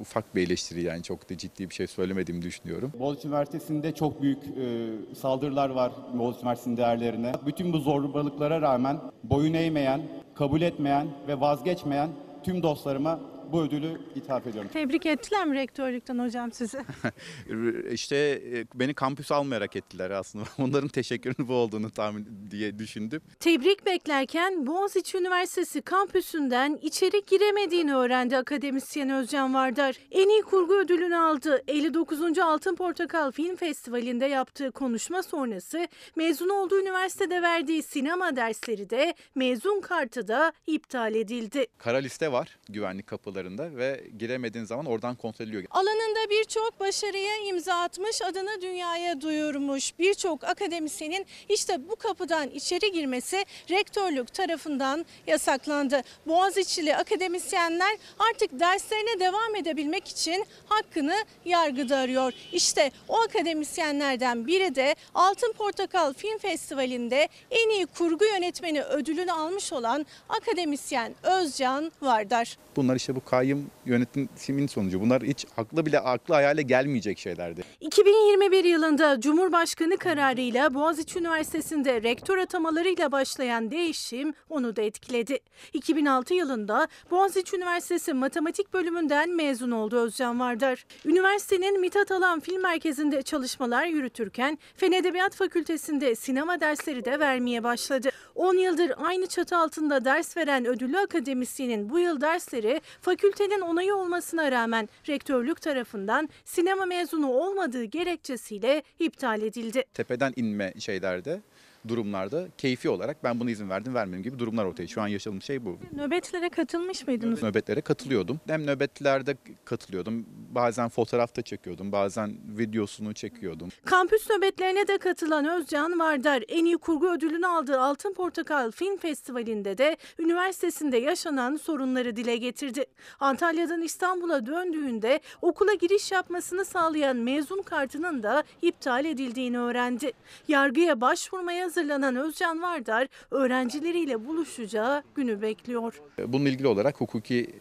[0.00, 2.92] Ufak bir eleştiri yani çok da ciddi bir şey söylemediğimi düşünüyorum.
[2.98, 7.32] Boğaziçi Üniversitesi'nde çok büyük e, saldırılar var Boğaziçi Üniversitesi'nin değerlerine.
[7.46, 10.02] Bütün bu zorbalıklara rağmen boyun eğmeyen,
[10.34, 12.10] kabul etmeyen ve vazgeçmeyen
[12.42, 13.20] tüm dostlarıma
[13.52, 14.70] bu ödülü ithaf ediyorum.
[14.72, 16.78] Tebrik ettiler mi rektörlükten hocam sizi?
[17.92, 20.44] işte e, beni kampüs almayarak ettiler aslında.
[20.58, 23.22] Onların teşekkürünün bu olduğunu tahmin diye düşündüm.
[23.40, 29.96] Tebrik beklerken Boğaziçi Üniversitesi kampüsünden içeri giremediğini öğrendi akademisyen Özcan Vardar.
[30.10, 31.62] En iyi kurgu ödülünü aldı.
[31.68, 32.38] 59.
[32.38, 39.80] Altın Portakal Film Festivali'nde yaptığı konuşma sonrası mezun olduğu üniversitede verdiği sinema dersleri de mezun
[39.80, 41.66] kartı da iptal edildi.
[41.78, 43.06] Kara liste var güvenlik
[43.40, 45.64] kapılarında ve giremediğin zaman oradan kontrol ediliyor.
[45.70, 53.44] Alanında birçok başarıya imza atmış, adını dünyaya duyurmuş birçok akademisyenin işte bu kapıdan içeri girmesi
[53.70, 56.02] rektörlük tarafından yasaklandı.
[56.26, 62.32] Boğaziçi'li akademisyenler artık derslerine devam edebilmek için hakkını yargıda arıyor.
[62.52, 69.72] İşte o akademisyenlerden biri de Altın Portakal Film Festivali'nde en iyi kurgu yönetmeni ödülünü almış
[69.72, 72.56] olan akademisyen Özcan Vardar.
[72.76, 75.00] Bunlar işte bu kayyum yönetimin sonucu.
[75.00, 77.62] Bunlar hiç aklı bile aklı hayale gelmeyecek şeylerdi.
[77.80, 85.38] 2021 yılında Cumhurbaşkanı kararıyla Boğaziçi Üniversitesi'nde rektör atamalarıyla başlayan değişim onu da etkiledi.
[85.72, 90.86] 2006 yılında Boğaziçi Üniversitesi Matematik bölümünden mezun oldu Özcan Vardar.
[91.04, 98.10] Üniversitenin Mithat Alan Film Merkezi'nde çalışmalar yürütürken Fen Edebiyat Fakültesi'nde sinema dersleri de vermeye başladı.
[98.34, 102.80] 10 yıldır aynı çatı altında ders veren ödüllü akademisyenin bu yıl dersleri
[103.20, 109.84] fakültenin onayı olmasına rağmen rektörlük tarafından sinema mezunu olmadığı gerekçesiyle iptal edildi.
[109.94, 111.40] Tepeden inme şeylerde
[111.88, 114.86] durumlarda keyfi olarak ben buna izin verdim vermedim gibi durumlar ortaya.
[114.86, 115.78] Şu an yaşadığım şey bu.
[115.92, 117.42] Nöbetlere katılmış mıydınız?
[117.42, 118.40] Nöbetlere katılıyordum.
[118.46, 120.26] Hem nöbetlerde katılıyordum.
[120.50, 121.92] Bazen fotoğrafta çekiyordum.
[121.92, 123.68] Bazen videosunu çekiyordum.
[123.84, 129.78] Kampüs nöbetlerine de katılan Özcan Vardar en iyi kurgu ödülünü aldığı Altın Portakal Film Festivali'nde
[129.78, 132.84] de üniversitesinde yaşanan sorunları dile getirdi.
[133.20, 140.12] Antalya'dan İstanbul'a döndüğünde okula giriş yapmasını sağlayan mezun kartının da iptal edildiğini öğrendi.
[140.48, 146.00] Yargıya başvurmaya hazırlanan Özcan Vardar öğrencileriyle buluşacağı günü bekliyor.
[146.26, 147.54] Bununla ilgili olarak hukuki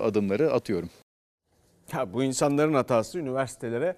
[0.00, 0.90] adımları atıyorum.
[1.92, 3.96] Ya bu insanların hatası üniversitelere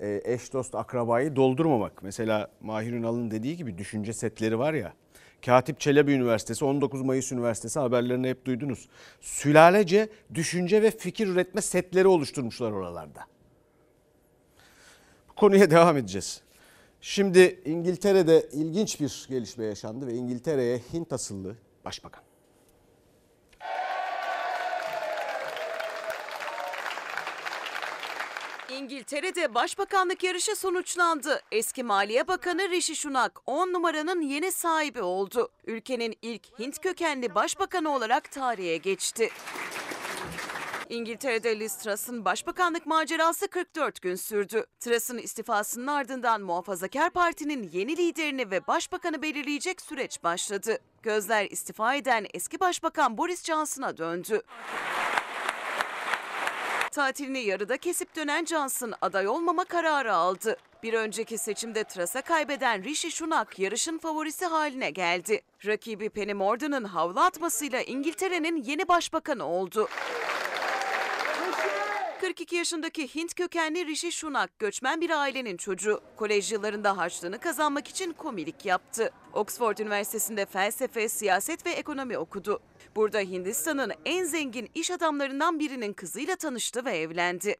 [0.00, 2.02] e, eş dost akrabayı doldurmamak.
[2.02, 4.92] Mesela Mahir Ünal'ın dediği gibi düşünce setleri var ya.
[5.46, 8.88] Katip Çelebi Üniversitesi, 19 Mayıs Üniversitesi haberlerini hep duydunuz.
[9.20, 13.20] Sülalece düşünce ve fikir üretme setleri oluşturmuşlar oralarda.
[15.28, 16.42] Bu konuya devam edeceğiz.
[17.02, 22.22] Şimdi İngiltere'de ilginç bir gelişme yaşandı ve İngiltere'ye Hint asıllı başbakan
[28.70, 31.42] İngiltere'de başbakanlık yarışı sonuçlandı.
[31.52, 35.48] Eski Maliye Bakanı Rishi Sunak 10 numaranın yeni sahibi oldu.
[35.66, 39.28] Ülkenin ilk Hint kökenli başbakanı olarak tarihe geçti.
[40.92, 44.66] İngiltere'de Liz Truss'ın başbakanlık macerası 44 gün sürdü.
[44.80, 50.78] Truss'ın istifasının ardından Muhafazakar Parti'nin yeni liderini ve başbakanı belirleyecek süreç başladı.
[51.02, 54.42] Gözler istifa eden eski başbakan Boris Johnson'a döndü.
[56.90, 60.56] Tatilini yarıda kesip dönen Johnson aday olmama kararı aldı.
[60.82, 65.42] Bir önceki seçimde Truss'a kaybeden Rishi Sunak yarışın favorisi haline geldi.
[65.66, 69.88] Rakibi Penny Mordaunt'un havlu atmasıyla İngiltere'nin yeni başbakanı oldu.
[72.22, 76.00] 42 yaşındaki Hint kökenli Rishi Sunak göçmen bir ailenin çocuğu.
[76.16, 79.10] Kolej yıllarında harçlığını kazanmak için komilik yaptı.
[79.32, 82.60] Oxford Üniversitesi'nde felsefe, siyaset ve ekonomi okudu.
[82.96, 87.56] Burada Hindistan'ın en zengin iş adamlarından birinin kızıyla tanıştı ve evlendi.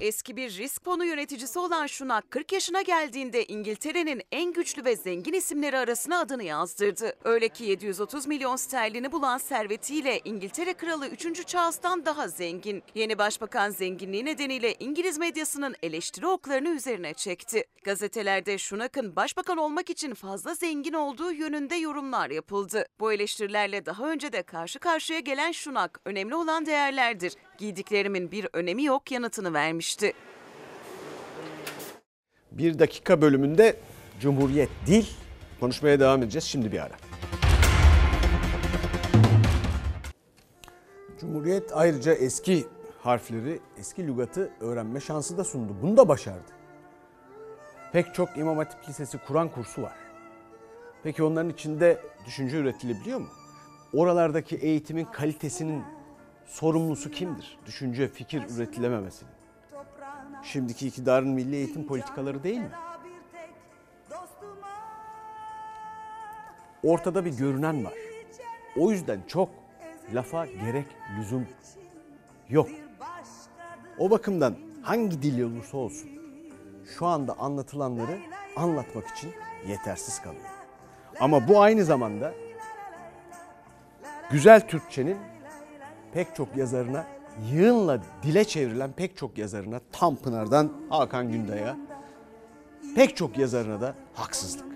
[0.00, 5.32] Eski bir risk fonu yöneticisi olan Sunak 40 yaşına geldiğinde İngiltere'nin en güçlü ve zengin
[5.32, 7.12] isimleri arasına adını yazdırdı.
[7.24, 11.46] Öyle ki 730 milyon sterlini bulan servetiyle İngiltere Kralı 3.
[11.46, 12.82] Charles'tan daha zengin.
[12.94, 17.64] Yeni başbakan zenginliği nedeniyle İngiliz medyasının eleştiri oklarını üzerine çekti.
[17.84, 22.86] Gazetelerde Sunak'ın başbakan olmak için fazla zengin olduğu yönünde yorumlar yapıldı.
[23.00, 27.32] Bu eleştirilerle daha önce de karşı karşıya gelen Sunak önemli olan değerlerdir.
[27.58, 29.54] Giydiklerimin bir önemi yok yanıtını
[29.88, 30.12] vermişti.
[32.52, 33.76] Bir dakika bölümünde
[34.20, 35.06] Cumhuriyet dil
[35.60, 36.44] konuşmaya devam edeceğiz.
[36.44, 36.94] Şimdi bir ara.
[41.20, 42.66] Cumhuriyet ayrıca eski
[43.02, 45.76] harfleri, eski lügatı öğrenme şansı da sundu.
[45.82, 46.52] Bunu da başardı.
[47.92, 49.96] Pek çok İmam Hatip Lisesi Kur'an kursu var.
[51.02, 53.28] Peki onların içinde düşünce üretilebiliyor mu?
[53.92, 55.82] Oralardaki eğitimin kalitesinin
[56.46, 57.58] sorumlusu kimdir?
[57.66, 59.37] Düşünce, fikir üretilememesinin.
[60.42, 62.70] Şimdiki iktidarın milli eğitim politikaları değil mi?
[66.82, 67.94] Ortada bir görünen var.
[68.76, 69.48] O yüzden çok
[70.14, 70.86] lafa gerek
[71.18, 71.46] lüzum
[72.48, 72.68] yok.
[73.98, 76.10] O bakımdan hangi dil olursa olsun
[76.98, 78.18] şu anda anlatılanları
[78.56, 79.32] anlatmak için
[79.68, 80.42] yetersiz kalıyor.
[81.20, 82.34] Ama bu aynı zamanda
[84.30, 85.18] güzel Türkçenin
[86.12, 87.06] pek çok yazarına
[87.52, 91.76] yığınla dile çevrilen pek çok yazarına Tanpınar'dan Hakan Günday'a
[92.96, 94.66] pek çok yazarına da haksızlık.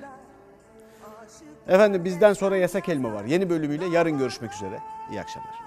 [1.68, 3.24] Efendim bizden sonra yasak elma var.
[3.24, 4.78] Yeni bölümüyle yarın görüşmek üzere.
[5.10, 5.61] İyi akşamlar.